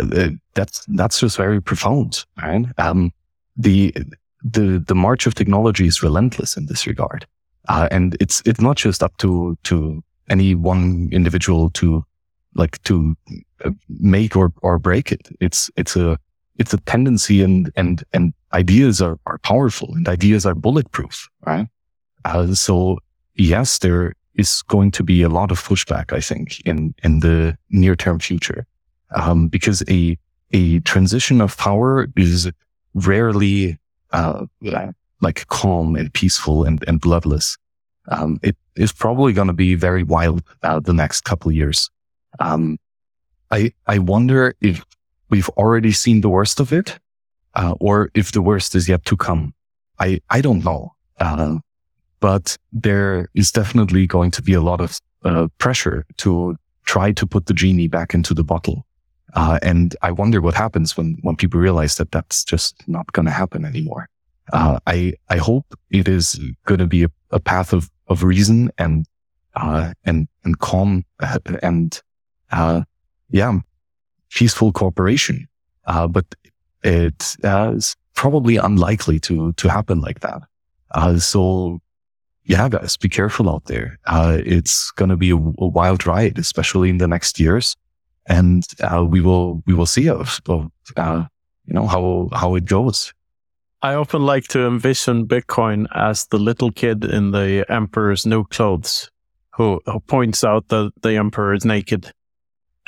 [0.00, 2.66] uh, that's, that's just very profound, right?
[2.78, 3.12] Um,
[3.56, 3.94] the,
[4.42, 7.26] the the march of technology is relentless in this regard,
[7.68, 12.04] uh, and it's it's not just up to to any one individual to
[12.54, 13.16] like to
[13.64, 15.28] uh, make or or break it.
[15.40, 16.18] It's it's a
[16.56, 21.68] it's a tendency, and and and ideas are are powerful, and ideas are bulletproof, right?
[22.24, 22.98] Uh, so
[23.34, 27.56] yes, there is going to be a lot of pushback, I think, in in the
[27.70, 28.66] near term future,
[29.14, 30.18] um, because a
[30.52, 32.50] a transition of power is
[32.94, 33.78] rarely
[34.12, 34.46] uh,
[35.20, 37.56] like calm and peaceful and, and bloodless.
[38.08, 41.90] Um, it is probably going to be very wild uh, the next couple of years.
[42.40, 42.78] Um,
[43.50, 44.84] I, I wonder if
[45.30, 46.98] we've already seen the worst of it,
[47.54, 49.54] uh, or if the worst is yet to come.
[49.98, 50.94] I, I don't know.
[51.18, 51.58] Uh,
[52.20, 57.26] but there is definitely going to be a lot of uh, pressure to try to
[57.26, 58.86] put the genie back into the bottle.
[59.34, 63.26] Uh, and I wonder what happens when, when people realize that that's just not going
[63.26, 64.08] to happen anymore.
[64.52, 68.70] Uh, I, I hope it is going to be a, a, path of, of reason
[68.78, 69.04] and,
[69.54, 71.04] uh, and, and calm
[71.62, 72.00] and,
[72.50, 72.82] uh,
[73.30, 73.58] yeah,
[74.30, 75.48] peaceful cooperation.
[75.86, 76.26] Uh, but
[76.82, 80.42] it uh, is probably unlikely to, to happen like that.
[80.90, 81.80] Uh, so
[82.44, 83.98] yeah, guys, be careful out there.
[84.06, 87.76] it's going to be a, a wild ride, especially in the next years
[88.28, 90.24] and uh, we will we will see uh,
[90.96, 91.24] uh,
[91.66, 93.12] you know how how it goes.
[93.80, 99.08] I often like to envision Bitcoin as the little kid in the emperor's new clothes,
[99.54, 102.12] who, who points out that the emperor is naked.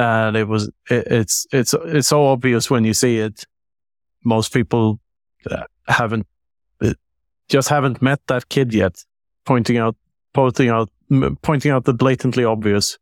[0.01, 3.44] And it was it, it's it's it's so obvious when you see it.
[4.24, 4.98] Most people
[5.51, 6.26] uh, haven't
[6.80, 6.94] uh,
[7.48, 9.05] just haven't met that kid yet,
[9.44, 9.96] pointing out
[10.32, 10.88] pointing out
[11.42, 12.98] pointing out the blatantly obvious.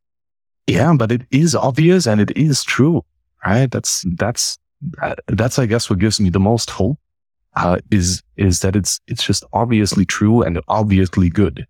[0.66, 3.04] Yeah, but it is obvious and it is true,
[3.46, 3.70] right?
[3.70, 4.58] That's that's
[5.00, 6.98] uh, that's I guess what gives me the most hope
[7.54, 11.64] uh, is is that it's it's just obviously true and obviously good,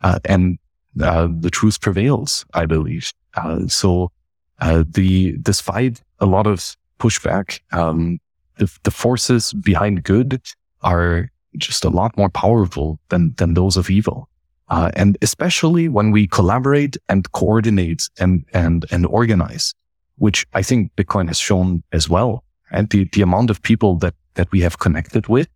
[0.00, 0.58] uh, and
[1.00, 2.44] uh, the truth prevails.
[2.52, 3.12] I believe.
[3.68, 4.10] So
[4.62, 8.18] uh, the despite a lot of pushback, um,
[8.56, 10.40] the the forces behind good
[10.80, 14.28] are just a lot more powerful than than those of evil.
[14.72, 19.74] Uh, and especially when we collaborate and coordinate and, and, and organize,
[20.16, 22.42] which I think Bitcoin has shown as well.
[22.70, 25.48] And the, the amount of people that, that we have connected with,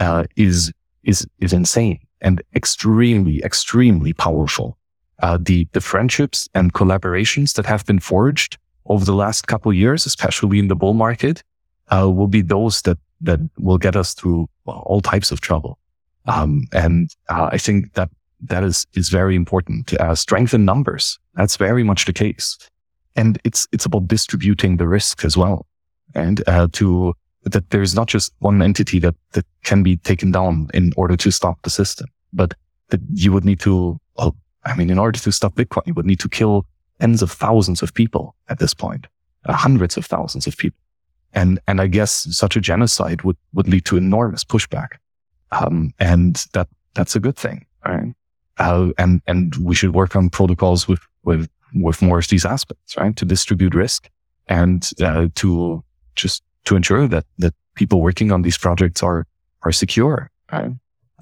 [0.00, 0.72] uh, is,
[1.02, 4.78] is, is insane and extremely, extremely powerful.
[5.20, 10.06] Uh, the, the friendships and collaborations that have been forged over the last couple years,
[10.06, 11.42] especially in the bull market,
[11.88, 15.78] uh, will be those that, that will get us through all types of trouble.
[16.26, 18.10] Um, and uh, I think that
[18.42, 19.94] that is, is very important.
[19.94, 21.18] Uh, strength in numbers.
[21.34, 22.58] That's very much the case.
[23.14, 25.66] And it's, it's about distributing the risk as well.
[26.14, 27.14] And, uh, to,
[27.44, 31.30] that there's not just one entity that, that can be taken down in order to
[31.30, 32.54] stop the system, but
[32.88, 33.98] that you would need to,
[34.66, 36.66] I mean, in order to stop Bitcoin, you would need to kill
[37.00, 39.06] tens of thousands of people at this point,
[39.46, 40.80] uh, hundreds of thousands of people.
[41.32, 44.98] And, and I guess such a genocide would, would lead to enormous pushback.
[45.52, 47.66] Um, and that, that's a good thing.
[47.84, 48.14] Right
[48.58, 52.96] uh, and and we should work on protocols with with with more of these aspects,
[52.96, 53.16] right?
[53.16, 54.08] To distribute risk
[54.46, 59.26] and uh, to just to ensure that that people working on these projects are
[59.62, 60.72] are secure, right?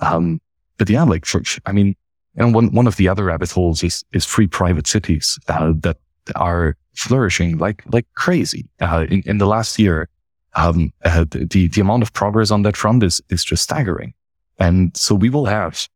[0.01, 0.41] Um,
[0.77, 1.95] but yeah, like for, I mean,
[2.43, 5.99] know, one one of the other rabbit holes is is free private cities uh, that
[6.37, 8.69] are flourishing like like crazy.
[8.81, 10.09] Uh, in in the last year,
[10.55, 14.15] um, uh, the the amount of progress on that front is is just staggering,
[14.59, 15.89] and so we will have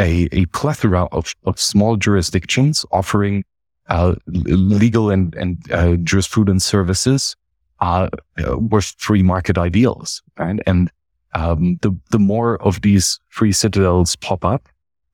[0.00, 3.44] a, a plethora of, of small jurisdictions offering
[3.88, 7.36] uh, legal and, and uh, jurisprudence services
[7.80, 10.22] uh, with free market ideals.
[10.38, 10.58] Right?
[10.66, 10.90] And
[11.34, 14.68] um, the, the more of these free citadels pop up,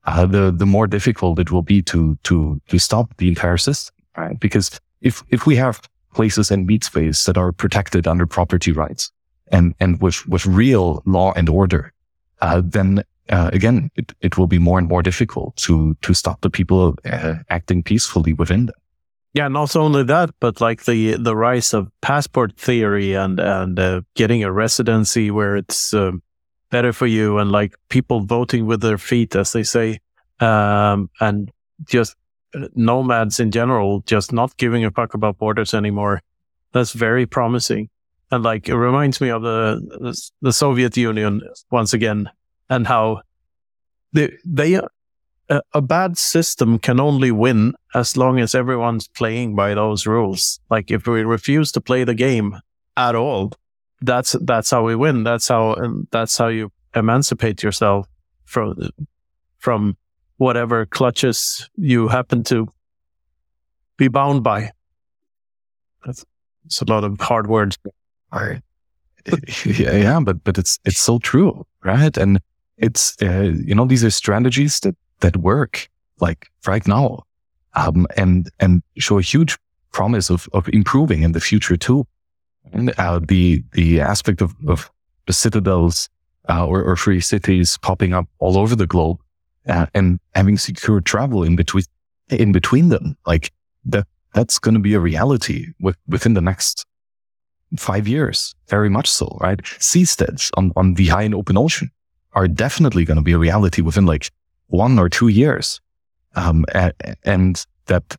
[0.07, 3.93] uh, the, the more difficult it will be to, to, to stop the entire system.
[4.17, 4.39] Right?
[4.39, 5.81] Because if, if we have
[6.15, 9.11] places and meat space that are protected under property rights
[9.51, 11.93] and, and with, with real law and order,
[12.41, 16.41] uh, then uh, again, it, it will be more and more difficult to to stop
[16.41, 18.75] the people uh, acting peacefully within them.
[19.33, 24.01] Yeah, not only that, but like the the rise of passport theory and and uh,
[24.15, 26.21] getting a residency where it's um,
[26.69, 29.99] better for you, and like people voting with their feet, as they say,
[30.39, 31.51] um, and
[31.85, 32.15] just
[32.55, 36.21] uh, nomads in general, just not giving a fuck about borders anymore.
[36.73, 37.89] That's very promising,
[38.31, 41.41] and like it reminds me of the the, Soviet Union
[41.71, 42.29] once again
[42.69, 43.21] and how
[44.13, 44.79] they, they
[45.49, 50.59] a, a bad system can only win as long as everyone's playing by those rules.
[50.69, 52.59] Like if we refuse to play the game
[52.95, 53.53] at all,
[54.01, 55.23] that's that's how we win.
[55.23, 55.75] That's how
[56.11, 58.07] that's how you emancipate yourself
[58.45, 58.89] from
[59.57, 59.97] from
[60.37, 62.67] whatever clutches you happen to
[63.97, 64.71] be bound by.
[66.05, 66.23] That's,
[66.63, 67.77] that's a lot of hard words.
[69.65, 72.15] yeah, yeah, but but it's it's so true, right?
[72.17, 72.39] And
[72.77, 75.89] it's uh, you know these are strategies that that work
[76.19, 77.23] like right now
[77.73, 79.57] um, and and show a huge
[79.91, 82.05] promise of of improving in the future too
[82.97, 84.91] uh, the the aspect of, of
[85.25, 86.09] the citadels
[86.49, 89.19] uh, or, or, free cities popping up all over the globe
[89.67, 91.83] uh, and having secure travel in between
[92.29, 93.51] in between them like
[93.85, 96.85] that that's going to be a reality with, within the next
[97.77, 101.91] five years very much so right seasteads on on the high and open ocean
[102.37, 104.31] are definitely going to be a reality within like
[104.67, 105.81] one or two years.
[106.35, 106.93] Um, and,
[107.23, 108.15] and that,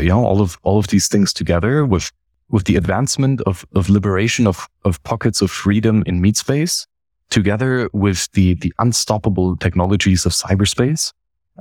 [0.00, 2.10] you know, all of, all of these things together with,
[2.50, 6.86] with the advancement of, of liberation of, of pockets of freedom in meat space
[7.30, 11.12] together with the, the unstoppable technologies of cyberspace,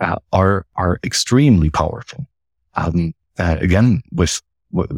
[0.02, 2.26] uh, are, are extremely powerful.
[2.76, 4.42] Um, uh, again, with,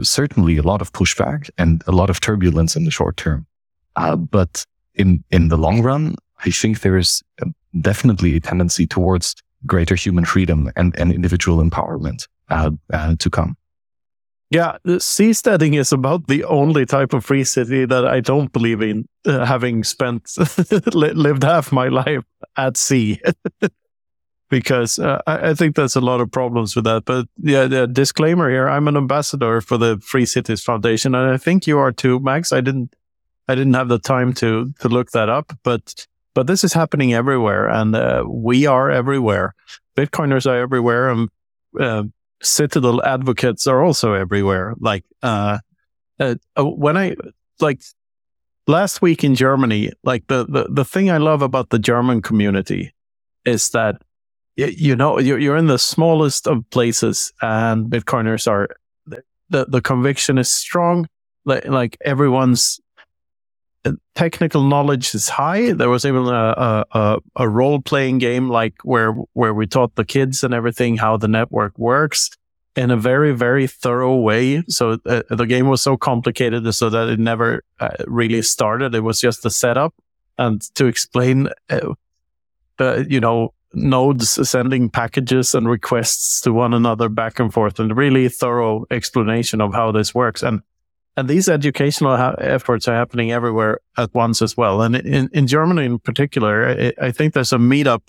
[0.02, 3.46] certainly a lot of pushback and a lot of turbulence in the short term.
[3.96, 4.66] Uh, but
[4.96, 6.16] in, in the long run,
[6.46, 7.24] I think there is
[7.82, 9.36] definitely a tendency towards
[9.66, 13.56] greater human freedom and, and individual empowerment uh, uh, to come.
[14.52, 19.08] Yeah, seasteading is about the only type of free city that I don't believe in,
[19.26, 20.28] uh, having spent
[20.93, 22.24] lived half my life
[22.58, 23.22] at sea.
[24.50, 27.06] because uh, I, I, think there's a lot of problems with that.
[27.06, 31.38] But yeah, the disclaimer here: I'm an ambassador for the Free Cities Foundation, and I
[31.38, 32.52] think you are too, Max.
[32.52, 32.95] I didn't,
[33.47, 37.14] I didn't have the time to to look that up, but but this is happening
[37.14, 39.54] everywhere, and uh, we are everywhere.
[39.95, 41.30] Bitcoiners are everywhere, and
[41.80, 42.04] uh,
[42.42, 44.74] Citadel advocates are also everywhere.
[44.80, 45.60] Like uh,
[46.20, 47.16] uh, uh, when I
[47.60, 47.82] like
[48.68, 52.94] last week in Germany, like the, the the thing I love about the German community
[53.46, 54.02] is that
[54.56, 58.70] you know you're, you're in the smallest of places and bitcoiners are
[59.50, 61.08] the the conviction is strong
[61.46, 62.80] like like everyone's
[64.16, 65.72] technical knowledge is high.
[65.72, 70.06] There was even a, a, a role playing game like where where we taught the
[70.06, 72.30] kids and everything how the network works
[72.76, 74.64] in a very very thorough way.
[74.68, 78.94] So uh, the game was so complicated so that it never uh, really started.
[78.96, 79.94] It was just the setup
[80.38, 81.94] and to explain uh,
[82.78, 87.96] the you know nodes sending packages and requests to one another back and forth and
[87.96, 90.42] really thorough explanation of how this works.
[90.42, 90.62] And
[91.18, 95.47] and these educational ha- efforts are happening everywhere at once as well and in, in
[95.47, 98.01] germany in particular I, I think there's a meetup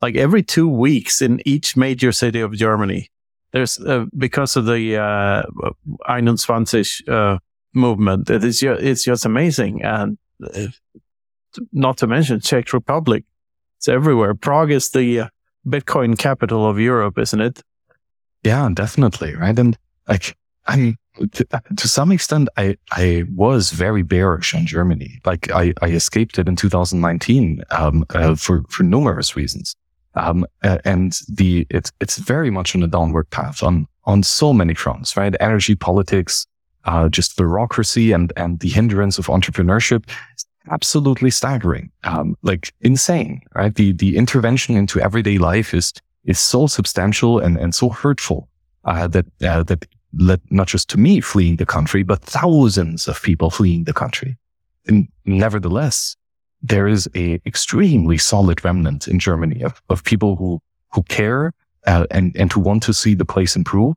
[0.00, 3.10] like every two weeks in each major city of germany
[3.52, 5.42] there's uh, because of the uh,
[6.06, 6.66] 21
[7.08, 7.38] uh,
[7.74, 10.18] movement it is just, it's just amazing and
[10.54, 10.66] uh,
[11.72, 13.24] not to mention czech republic
[13.82, 14.32] it's everywhere.
[14.32, 15.28] Prague is the uh,
[15.66, 17.62] Bitcoin capital of Europe, isn't it?
[18.44, 19.34] Yeah, definitely.
[19.34, 19.58] Right.
[19.58, 19.76] And
[20.06, 20.36] like,
[20.68, 20.94] I,
[21.32, 25.20] to, some extent, I, I was very bearish on Germany.
[25.24, 29.76] Like I, I escaped it in 2019, um, uh, for, for numerous reasons.
[30.14, 34.74] Um, and the, it's, it's very much on a downward path on, on so many
[34.74, 35.34] fronts, right?
[35.40, 36.46] Energy politics,
[36.84, 43.40] uh, just bureaucracy and, and the hindrance of entrepreneurship is absolutely staggering, um, like insane,
[43.54, 43.74] right?
[43.74, 45.92] The, the intervention into everyday life is,
[46.24, 48.48] is so substantial and, and so hurtful,
[48.84, 49.86] uh, that, uh, that
[50.18, 54.36] led not just to me fleeing the country, but thousands of people fleeing the country.
[54.86, 56.16] And nevertheless,
[56.62, 60.60] there is a extremely solid remnant in Germany of, of people who,
[60.92, 61.52] who care,
[61.86, 63.96] uh, and, and who want to see the place improve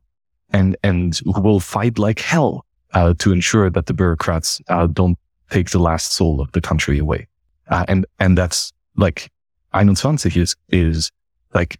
[0.50, 2.64] and, and who will fight like hell,
[2.94, 5.18] uh, to ensure that the bureaucrats, uh, don't
[5.50, 7.26] take the last soul of the country away.
[7.68, 9.30] Uh, and, and that's like
[9.72, 11.10] 21 is, is
[11.52, 11.78] like,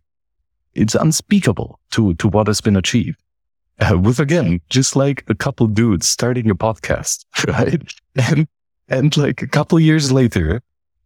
[0.74, 3.18] it's unspeakable to, to what has been achieved.
[3.80, 7.82] Uh, with again, just like a couple dudes starting a podcast, right?
[8.14, 8.46] And,
[8.88, 10.62] and like a couple years later,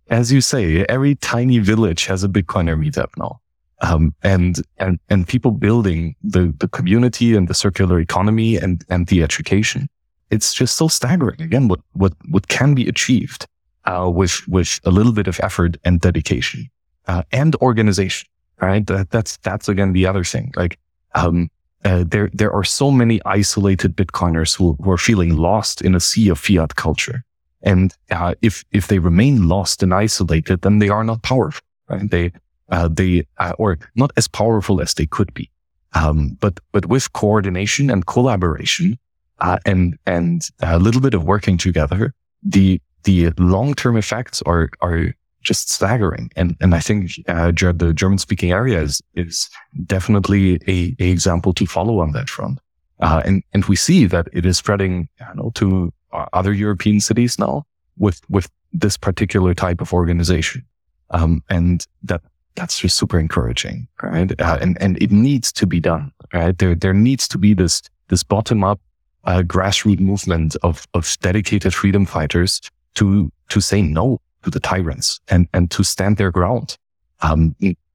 [0.08, 3.40] as you say, every tiny village has a Bitcoiner meetup now.
[3.82, 9.06] Um, and, and, and people building the, the community and the circular economy and, and
[9.06, 9.88] the education
[10.30, 11.42] it's just so staggering.
[11.42, 13.46] Again, what, what, what can be achieved,
[13.84, 16.70] uh, with, with a little bit of effort and dedication,
[17.08, 18.28] uh, and organization,
[18.60, 18.86] right?
[18.86, 20.52] That, that's, that's again the other thing.
[20.56, 20.78] Like,
[21.14, 21.50] um,
[21.84, 26.00] uh, there, there are so many isolated Bitcoiners who, who are feeling lost in a
[26.00, 27.24] sea of fiat culture.
[27.62, 32.10] And, uh, if, if they remain lost and isolated, then they are not powerful, right?
[32.10, 32.32] They,
[32.70, 35.50] uh, they, uh, or not as powerful as they could be.
[35.92, 38.98] Um, but, but with coordination and collaboration,
[39.40, 44.70] uh, and and a little bit of working together, the the long term effects are
[44.80, 46.30] are just staggering.
[46.36, 49.48] And and I think uh, the German speaking area is is
[49.86, 52.58] definitely a, a example to follow on that front.
[53.00, 57.00] Uh, and and we see that it is spreading you know, to uh, other European
[57.00, 57.64] cities now
[57.98, 60.64] with with this particular type of organization.
[61.10, 62.22] Um, and that
[62.54, 64.32] that's just super encouraging, right?
[64.40, 66.56] Uh, and and it needs to be done, right?
[66.56, 68.80] There there needs to be this this bottom up
[69.24, 72.60] a grassroots movement of, of dedicated freedom fighters
[72.94, 76.76] to, to say no to the tyrants and, and to stand their ground.
[77.22, 77.54] Um,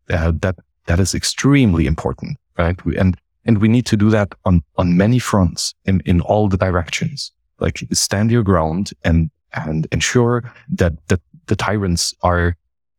[0.10, 0.56] uh, that,
[0.86, 2.80] that is extremely important, right?
[2.98, 6.58] And, and we need to do that on, on many fronts in, in all the
[6.58, 7.32] directions.
[7.60, 12.56] Like stand your ground and, and ensure that, that the tyrants are,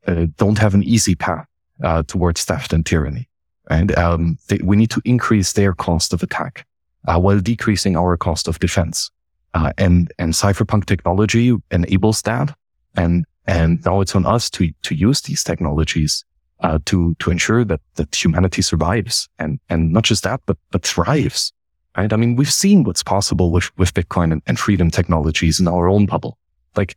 [0.07, 1.47] uh, don't have an easy path,
[1.83, 3.29] uh, towards theft and tyranny.
[3.69, 6.67] And, um, they, we need to increase their cost of attack
[7.07, 9.11] uh, while decreasing our cost of defense.
[9.55, 12.57] Uh, and, and cypherpunk technology enables that.
[12.97, 16.25] And, and now it's on us to, to use these technologies,
[16.61, 20.85] uh, to, to ensure that, that humanity survives and, and not just that, but, but
[20.85, 21.53] thrives.
[21.97, 22.13] Right.
[22.13, 25.89] I mean, we've seen what's possible with, with Bitcoin and, and freedom technologies in our
[25.89, 26.37] own bubble.
[26.77, 26.95] Like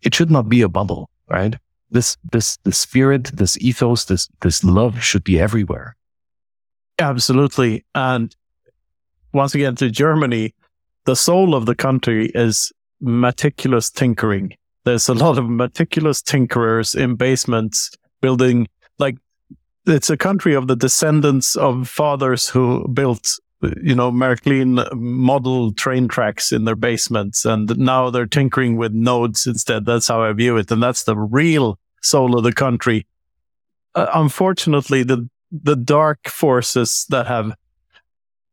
[0.00, 1.54] it should not be a bubble, right?
[1.90, 5.96] This, this, the spirit, this ethos, this, this love should be everywhere.
[6.98, 7.84] Absolutely.
[7.94, 8.34] And
[9.32, 10.54] once again to Germany,
[11.04, 14.54] the soul of the country is meticulous tinkering.
[14.88, 17.90] There's a lot of meticulous tinkerers in basements
[18.22, 19.18] building like
[19.86, 23.38] it's a country of the descendants of fathers who built
[23.82, 27.44] you know, Märklin model train tracks in their basements.
[27.44, 29.84] And now they're tinkering with nodes instead.
[29.84, 30.70] That's how I view it.
[30.70, 33.06] And that's the real soul of the country.
[33.94, 37.52] Uh, unfortunately, the, the dark forces that have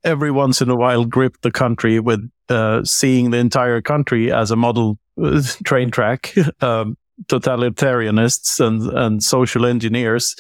[0.03, 4.52] every once in a while gripped the country with uh, seeing the entire country as
[4.52, 4.98] a model
[5.64, 10.36] train track, um, totalitarianists and, and social engineers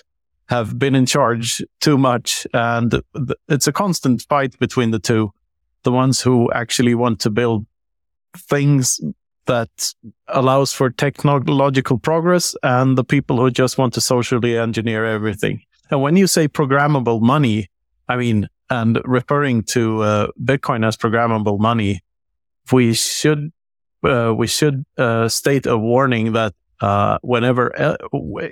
[0.47, 2.45] have been in charge too much.
[2.53, 5.31] And th- it's a constant fight between the two.
[5.83, 7.65] The ones who actually want to build
[8.35, 8.99] things
[9.45, 9.93] that
[10.27, 15.61] allows for technological progress and the people who just want to socially engineer everything.
[15.91, 17.69] And when you say programmable money,
[18.07, 22.01] I mean, and referring to uh, Bitcoin as programmable money,
[22.71, 23.51] we should
[24.05, 27.95] uh, we should uh, state a warning that uh, whenever uh,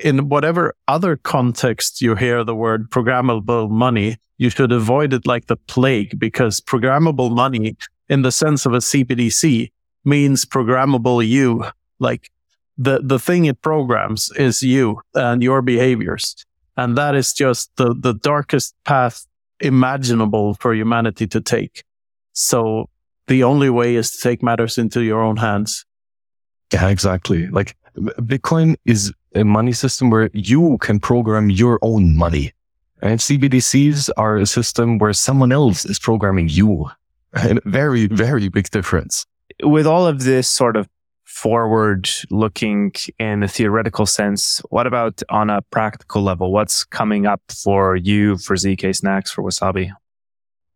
[0.02, 5.48] in whatever other context you hear the word programmable money, you should avoid it like
[5.48, 7.76] the plague because programmable money,
[8.10, 9.72] in the sense of a CBDC,
[10.06, 11.66] means programmable you.
[12.00, 12.32] Like
[12.78, 16.46] the the thing it programs is you and your behaviors,
[16.78, 19.26] and that is just the the darkest path
[19.60, 21.84] imaginable for humanity to take.
[22.34, 22.90] So
[23.28, 25.86] the only way is to take matters into your own hands.
[26.72, 27.48] Yeah, exactly.
[27.48, 32.54] Like Bitcoin is a money system where you can program your own money.
[33.02, 36.90] And CBDCs are a system where someone else is programming you.
[37.34, 39.26] A very, very big difference.
[39.62, 40.88] With all of this sort of
[41.24, 46.52] forward looking in a theoretical sense, what about on a practical level?
[46.52, 49.92] What's coming up for you, for zkSnacks, for Wasabi?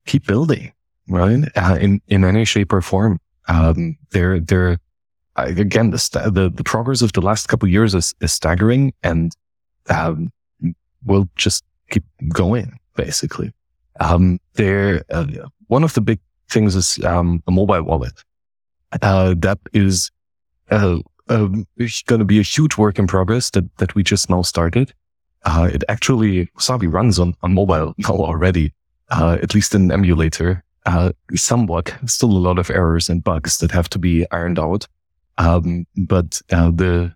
[0.06, 0.74] Keep building,
[1.08, 1.44] right?
[1.56, 3.20] Uh, in, in any shape or form.
[3.48, 4.78] Um, there, there,
[5.36, 9.34] again, the, st- the, the progress of the last couple years is, is staggering and,
[9.90, 10.32] um,
[11.06, 13.54] we'll just keep going basically.
[14.00, 15.26] Um, there, uh,
[15.68, 16.20] one of the big
[16.50, 18.24] things is, um, a mobile wallet.
[19.02, 20.12] Uh, that is,
[20.72, 20.98] uh,
[21.30, 21.66] um,
[22.06, 24.94] going to be a huge work in progress that, that we just now started.
[25.44, 28.74] Uh, it actually, Wasabi runs on, on mobile now already,
[29.10, 33.72] uh, at least in emulator, uh, somewhat, still a lot of errors and bugs that
[33.72, 34.88] have to be ironed out.
[35.38, 37.14] Um, but uh, the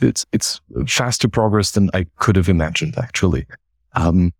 [0.00, 2.98] it's it's faster progress than I could have imagined.
[2.98, 3.46] Actually,
[3.92, 4.32] um,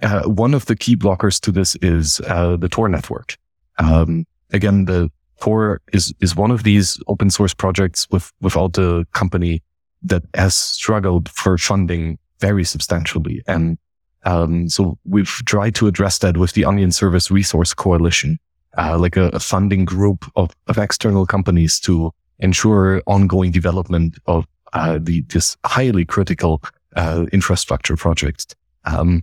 [0.00, 3.36] uh, one of the key blockers to this is uh, the Tor network.
[3.78, 5.10] Um, again, the
[5.40, 9.62] Tor is is one of these open source projects with without the company
[10.02, 13.76] that has struggled for funding very substantially, and
[14.24, 18.38] um, so we've tried to address that with the Onion Service Resource Coalition,
[18.76, 24.46] uh, like a, a funding group of, of external companies to ensure ongoing development of
[24.72, 26.62] uh, the this highly critical
[26.96, 28.56] uh, infrastructure project.
[28.84, 29.22] Um,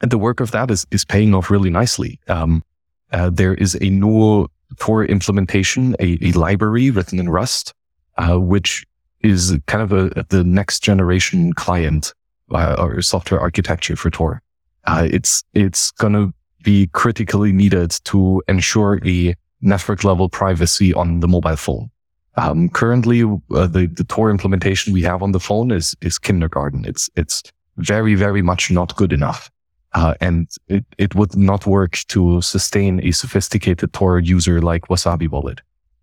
[0.00, 2.18] and the work of that is is paying off really nicely.
[2.26, 2.64] Um,
[3.12, 4.48] uh, there is a new
[4.78, 7.74] Tor implementation, a, a library written in Rust,
[8.16, 8.86] uh, which
[9.20, 12.14] is kind of a, the next generation client
[12.52, 14.42] uh, or software architecture for Tor.
[14.84, 21.20] Uh, it's it's going to be critically needed to ensure a network level privacy on
[21.20, 21.90] the mobile phone.
[22.36, 26.84] Um, currently, uh, the, the Tor implementation we have on the phone is, is kindergarten.
[26.84, 27.42] It's, it's
[27.76, 29.50] very, very much not good enough.
[29.94, 35.28] Uh, and it, it would not work to sustain a sophisticated Tor user like Wasabi
[35.28, 35.60] Wallet.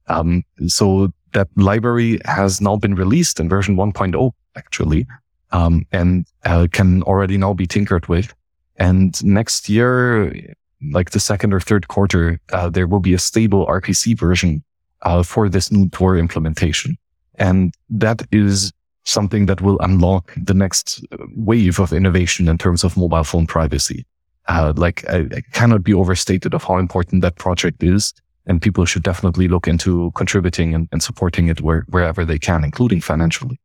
[0.07, 5.07] Um, so that library has now been released in version 1.0, actually,
[5.51, 8.33] um, and uh, can already now be tinkered with.
[8.77, 10.55] And next year,
[10.91, 14.63] like the second or third quarter, uh, there will be a stable RPC version
[15.01, 16.97] uh, for this new Tor implementation.
[17.35, 18.71] And that is
[19.05, 21.03] something that will unlock the next
[21.35, 24.05] wave of innovation in terms of mobile phone privacy.
[24.47, 28.13] Uh, like I, I, cannot be overstated of how important that project is.
[28.45, 32.63] And people should definitely look into contributing and, and supporting it where, wherever they can,
[32.63, 33.59] including financially.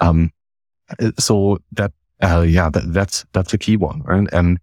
[0.00, 0.32] Um,
[1.18, 1.92] so that,
[2.22, 4.02] uh, yeah, that, that's, that's a key one.
[4.02, 4.28] Right?
[4.32, 4.58] And,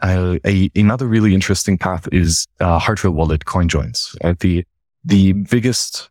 [0.00, 4.16] uh, a, another really interesting path is, uh, hardware wallet coin joins.
[4.22, 4.38] Right?
[4.38, 4.64] The,
[5.04, 6.10] the biggest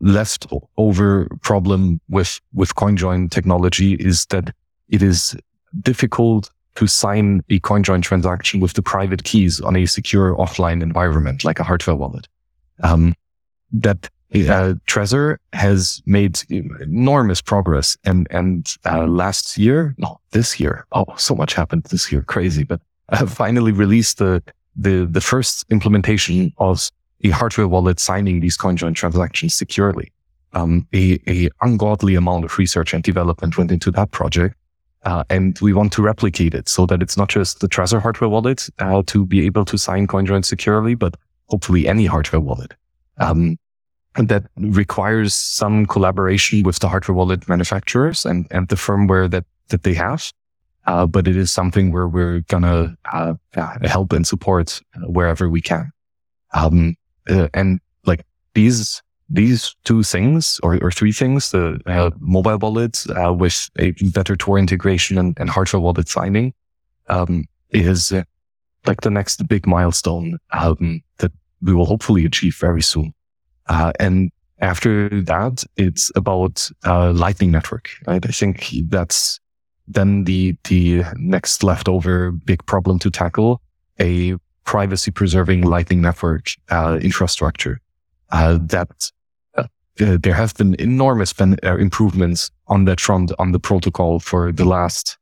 [0.00, 4.54] leftover problem with, with CoinJoin technology is that
[4.88, 5.36] it is
[5.80, 11.44] difficult to sign a CoinJoin transaction with the private keys on a secure offline environment
[11.44, 12.26] like a hardware wallet.
[12.82, 13.14] Um,
[13.72, 20.86] that uh, Trezor has made enormous progress and, and, uh, last year, no, this year.
[20.92, 22.22] Oh, so much happened this year.
[22.22, 22.80] Crazy, but
[23.10, 24.42] I have finally released the,
[24.74, 26.90] the, the first implementation of
[27.24, 30.12] a hardware wallet signing these CoinJoin transactions securely.
[30.54, 34.56] Um, a, a ungodly amount of research and development went into that project.
[35.04, 38.28] Uh, and we want to replicate it so that it's not just the Trezor hardware
[38.28, 41.16] wallet uh, to be able to sign CoinJoin securely, but
[41.48, 42.74] hopefully any hardware wallet.
[43.18, 43.58] Um,
[44.16, 49.82] that requires some collaboration with the hardware wallet manufacturers and, and the firmware that, that
[49.82, 50.32] they have.
[50.86, 53.34] Uh, but it is something where we're gonna uh,
[53.82, 55.92] help and support uh, wherever we can.
[56.54, 56.96] Um,
[57.30, 58.24] uh, and like
[58.54, 63.92] these these two things or, or three things, the uh, mobile wallet uh, with a
[64.10, 66.52] better Tor integration and, and hardware wallet signing,
[67.08, 68.24] um, is uh,
[68.86, 71.32] like the next big milestone um, that
[71.62, 73.14] we will hopefully achieve very soon.
[73.68, 74.30] Uh, and
[74.60, 77.90] after that, it's about uh, Lightning Network.
[78.06, 78.24] Right?
[78.24, 79.40] I think that's
[79.88, 83.60] then the the next leftover big problem to tackle:
[84.00, 87.80] a privacy preserving Lightning Network uh, infrastructure
[88.30, 89.10] that
[90.00, 94.50] uh, there have been enormous ben- uh, improvements on that front on the protocol for
[94.50, 95.18] the last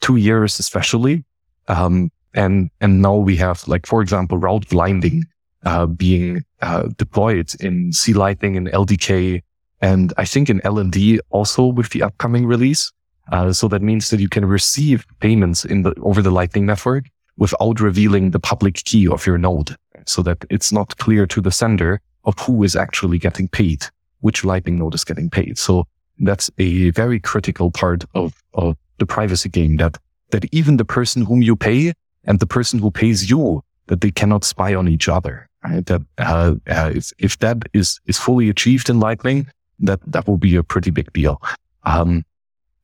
[0.00, 1.24] two years, especially.
[1.68, 5.24] Um, and, and now we have like, for example, route blinding,
[5.64, 9.42] uh, being, uh, deployed in C Lightning and LDK.
[9.80, 12.92] And I think in LND also with the upcoming release.
[13.30, 17.04] Uh, so that means that you can receive payments in the, over the Lightning network
[17.36, 19.76] without revealing the public key of your node
[20.06, 23.84] so that it's not clear to the sender of who is actually getting paid
[24.20, 25.58] which Lightning node is getting paid.
[25.58, 25.86] So
[26.18, 29.98] that's a very critical part of, of the privacy game that,
[30.30, 31.92] that even the person whom you pay
[32.24, 35.47] and the person who pays you, that they cannot spy on each other.
[35.70, 39.46] That, uh, uh, if, if that is, is fully achieved in Lightning,
[39.80, 41.40] that, that will be a pretty big deal.
[41.84, 42.24] Um,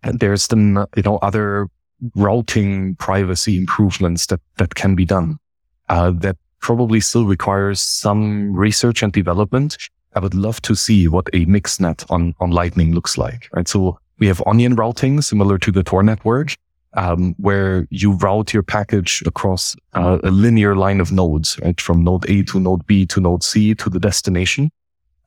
[0.03, 1.69] and there's the you know, other
[2.15, 5.39] routing privacy improvements that, that can be done,
[5.89, 9.77] uh, that probably still requires some research and development
[10.15, 13.67] I would love to see what a mixnet on, on Lightning looks like, right?
[13.67, 16.55] So we have onion routing similar to the Tor network,
[16.95, 21.81] um, where you route your package across uh, a linear line of nodes, right?
[21.81, 24.71] From node A to node B to node C to the destination.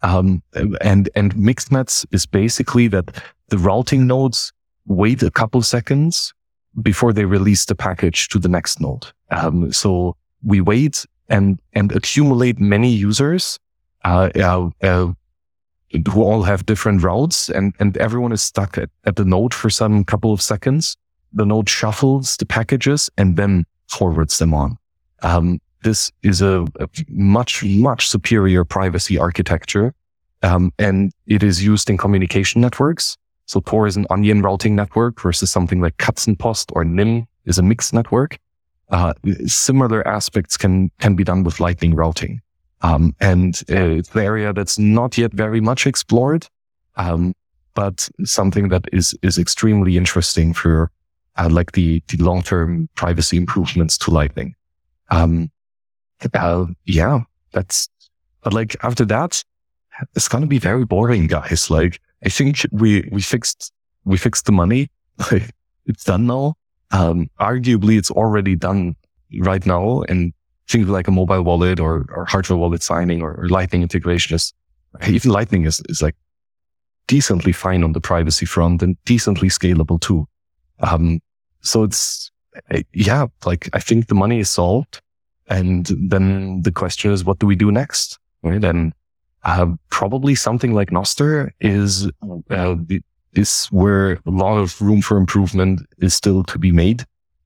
[0.01, 0.43] Um,
[0.81, 4.53] and, and mixnets is basically that the routing nodes
[4.85, 6.33] wait a couple seconds
[6.81, 9.07] before they release the package to the next node.
[9.31, 13.59] Um, so we wait and, and accumulate many users
[14.05, 15.11] uh, uh, uh,
[16.11, 19.69] who all have different routes and, and everyone is stuck at, at the node for
[19.69, 20.95] some couple of seconds.
[21.33, 24.77] The node shuffles the packages and then forwards them on.
[25.21, 29.93] Um, this is a, a, much, much superior privacy architecture.
[30.43, 33.17] Um, and it is used in communication networks.
[33.45, 37.63] So Tor is an onion routing network versus something like Katzenpost or Nym is a
[37.63, 38.37] mixed network.
[38.89, 39.13] Uh,
[39.45, 42.41] similar aspects can, can be done with lightning routing.
[42.81, 46.47] Um, and uh, it's an area that's not yet very much explored,
[46.95, 47.33] um,
[47.73, 50.91] but something that is is extremely interesting for
[51.37, 54.55] uh, like the the long term privacy improvements to Lightning.
[55.09, 55.51] Um,
[56.33, 57.89] uh, yeah, that's.
[58.43, 59.43] But like after that,
[60.15, 61.69] it's gonna be very boring, guys.
[61.69, 63.71] Like I think we we fixed
[64.05, 64.89] we fixed the money.
[65.89, 66.55] It's done now.
[66.91, 68.97] Um, arguably, it's already done
[69.39, 70.33] right now, and
[70.67, 74.53] things like a mobile wallet or, or hardware wallet signing or, or Lightning integration is
[75.07, 76.15] even Lightning is, is like
[77.07, 80.27] decently fine on the privacy front and decently scalable too.
[80.79, 81.21] Um,
[81.67, 82.31] so it's,
[82.71, 85.01] eh, yeah, like I think the money is solved.
[85.49, 88.19] And then the question is, what do we do next?
[88.43, 88.63] Right.
[88.63, 88.93] And,
[89.43, 92.09] uh, probably something like Nostr is,
[92.49, 92.75] uh,
[93.33, 97.05] is where a lot of room for improvement is still to be made.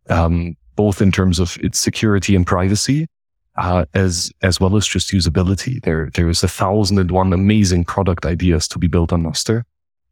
[0.09, 3.07] Um, both in terms of its security and privacy,
[3.55, 5.81] uh, as as well as just usability.
[5.83, 9.63] There there is a thousand and one amazing product ideas to be built on Nostr,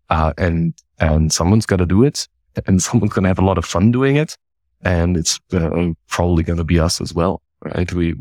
[0.10, 2.28] uh, and and someone's got to do it,
[2.66, 4.36] and someone's going to have a lot of fun doing it,
[4.82, 7.92] and it's uh, probably going to be us as well, right?
[7.94, 8.16] We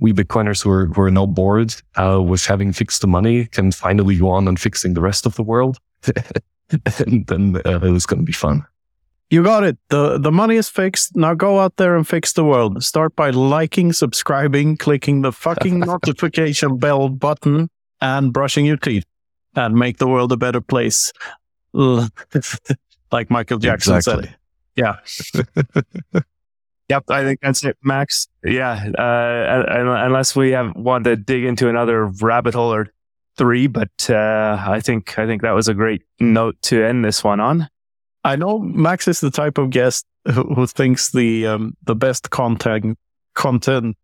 [0.00, 3.72] we Bitcoiners who are who are now bored uh, with having fixed the money can
[3.72, 5.78] finally go on and fixing the rest of the world,
[6.98, 8.64] and then uh, it's going to be fun.
[9.30, 9.78] You got it.
[9.90, 11.14] The the money is fixed.
[11.14, 12.82] Now go out there and fix the world.
[12.82, 17.68] Start by liking, subscribing, clicking the fucking notification bell button
[18.00, 19.04] and brushing your teeth
[19.54, 21.12] and make the world a better place.
[23.12, 24.26] Like Michael Jackson exactly.
[24.26, 24.36] said.
[24.76, 24.96] Yeah.
[26.88, 28.28] yep, I think that's it, Max.
[28.44, 32.88] Yeah, uh, unless we have want to dig into another rabbit hole or
[33.36, 37.24] three, but uh, I think I think that was a great note to end this
[37.24, 37.68] one on.
[38.24, 42.30] I know Max is the type of guest who, who thinks the um, the best
[42.30, 42.98] content
[43.34, 43.96] content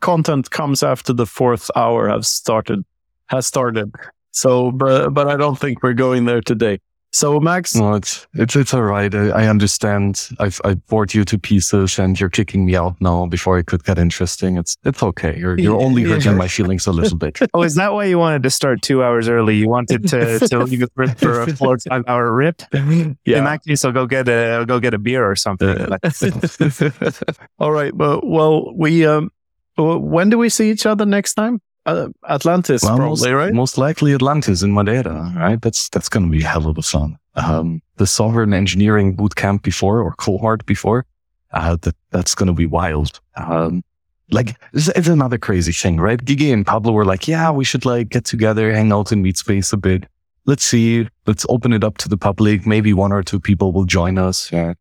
[0.00, 2.84] content comes after the fourth hour has started
[3.26, 3.92] has started.
[4.30, 6.80] So, but but I don't think we're going there today.
[7.14, 9.14] So Max, No, it's it's it's all right.
[9.14, 10.30] I, I understand.
[10.38, 13.84] I've I bored you to pieces, and you're kicking me out now before it could
[13.84, 14.56] get interesting.
[14.56, 15.36] It's it's okay.
[15.38, 16.14] You're you're only Yeah.
[16.14, 17.38] hurting my feelings a little bit.
[17.54, 19.56] Oh, is that why you wanted to start two hours early?
[19.56, 22.62] You wanted to, to leave it for, a four five hour rip?
[22.72, 25.68] In that case, I'll go get a I'll go get a beer or something.
[25.68, 25.98] Uh,
[27.58, 27.94] All right.
[27.94, 29.30] Well, well, we um,
[29.76, 31.60] when do we see each other next time?
[31.84, 33.52] Uh, Atlantis, Well, probably, most, right?
[33.52, 35.60] most likely Atlantis in Madeira, right?
[35.60, 37.18] That's that's going to be a hell of a fun.
[37.34, 41.06] Um, the sovereign engineering boot camp before or cohort before,
[41.52, 43.20] uh, that that's going to be wild.
[43.36, 43.82] Um,
[44.30, 46.24] like it's, it's another crazy thing, right?
[46.24, 49.36] Gigi and Pablo were like, yeah, we should like get together, hang out in meet
[49.36, 50.04] space a bit.
[50.46, 52.66] Let's see, let's open it up to the public.
[52.66, 54.50] Maybe one or two people will join us.
[54.52, 54.74] Yeah.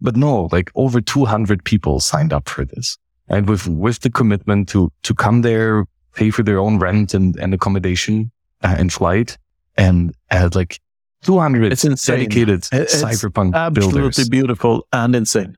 [0.00, 2.96] But no, like over 200 people signed up for this.
[3.28, 5.84] And with, with the commitment to, to come there,
[6.18, 8.30] pay for their own rent and, and accommodation
[8.64, 9.38] uh, and flight
[9.76, 10.80] and uh, like
[11.22, 12.18] 200 It's insane.
[12.18, 14.28] dedicated It- it's cyberpunk Absolutely builders.
[14.28, 15.56] beautiful and insane.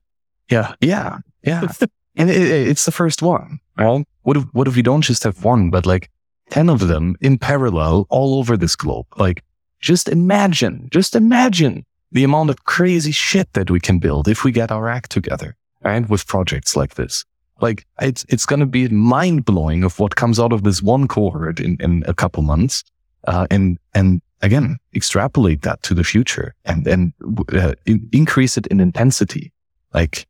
[0.49, 0.73] Yeah.
[0.81, 1.19] Yeah.
[1.43, 1.61] Yeah.
[2.17, 4.05] and it, it- it's the first one, right?
[4.23, 6.09] What if, what if we don't just have one, but like
[6.51, 9.07] 10 of them in parallel all over this globe?
[9.17, 9.43] Like
[9.79, 14.51] just imagine, just imagine the amount of crazy shit that we can build if we
[14.51, 16.07] get our act together, right?
[16.09, 17.25] With projects like this.
[17.61, 21.07] Like it's, it's going to be mind blowing of what comes out of this one
[21.07, 22.83] cohort in, in a couple months.
[23.25, 27.13] Uh, and, and again, extrapolate that to the future and, and,
[27.53, 29.51] uh, in- increase it in intensity.
[29.93, 30.27] Like,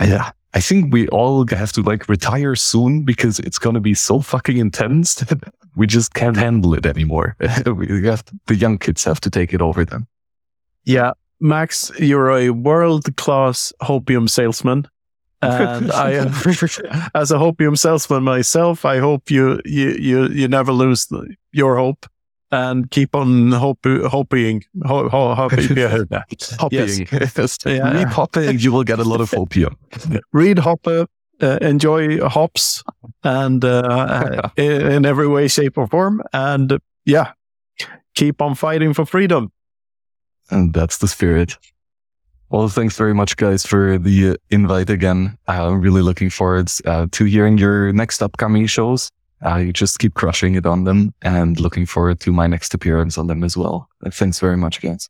[0.00, 3.94] yeah, I think we all have to like retire soon because it's going to be
[3.94, 7.36] so fucking intense that we just can't handle it anymore.
[7.66, 10.06] we have to, the young kids have to take it over then.
[10.84, 11.12] Yeah.
[11.40, 14.88] Max, you're a world class hopium salesman.
[15.40, 16.28] And I, am-
[17.14, 21.76] as a hopium salesman myself, I hope you, you, you, you never lose the, your
[21.76, 22.06] hope
[22.50, 25.76] and keep on hope, hoping, ho, ho, hoping.
[25.76, 26.04] yeah.
[26.58, 26.78] Hopping.
[26.78, 27.00] Yes.
[27.76, 27.92] Yeah.
[27.92, 29.76] Read hopping, you will get a lot of opium.
[30.32, 31.06] read Hoppe,
[31.42, 32.82] uh, enjoy hops,
[33.22, 36.22] and uh, in, in every way, shape, or form.
[36.32, 37.32] And uh, yeah,
[38.14, 39.52] keep on fighting for freedom.
[40.50, 41.58] And that's the spirit.
[42.50, 45.36] Well, thanks very much, guys, for the invite again.
[45.46, 49.10] Uh, I'm really looking forward uh, to hearing your next upcoming shows.
[49.44, 53.18] Uh, you just keep crushing it on them and looking forward to my next appearance
[53.18, 53.88] on them as well.
[54.04, 55.08] Uh, Thanks very much, guys.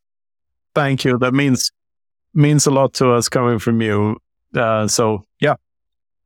[0.74, 1.16] Thank you.
[1.18, 1.70] That means
[2.34, 4.16] means a lot to us coming from you.
[4.54, 5.54] Uh, so yeah,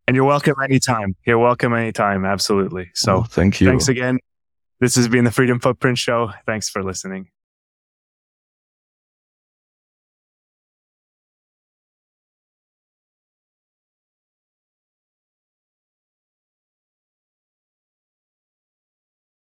[0.09, 1.15] And you're welcome anytime.
[1.27, 2.25] You're welcome anytime.
[2.25, 2.91] Absolutely.
[2.95, 3.69] So Oh, thank you.
[3.69, 4.19] thanks again.
[4.81, 6.33] This has been the Freedom Footprint Show.
[6.45, 7.29] Thanks for listening.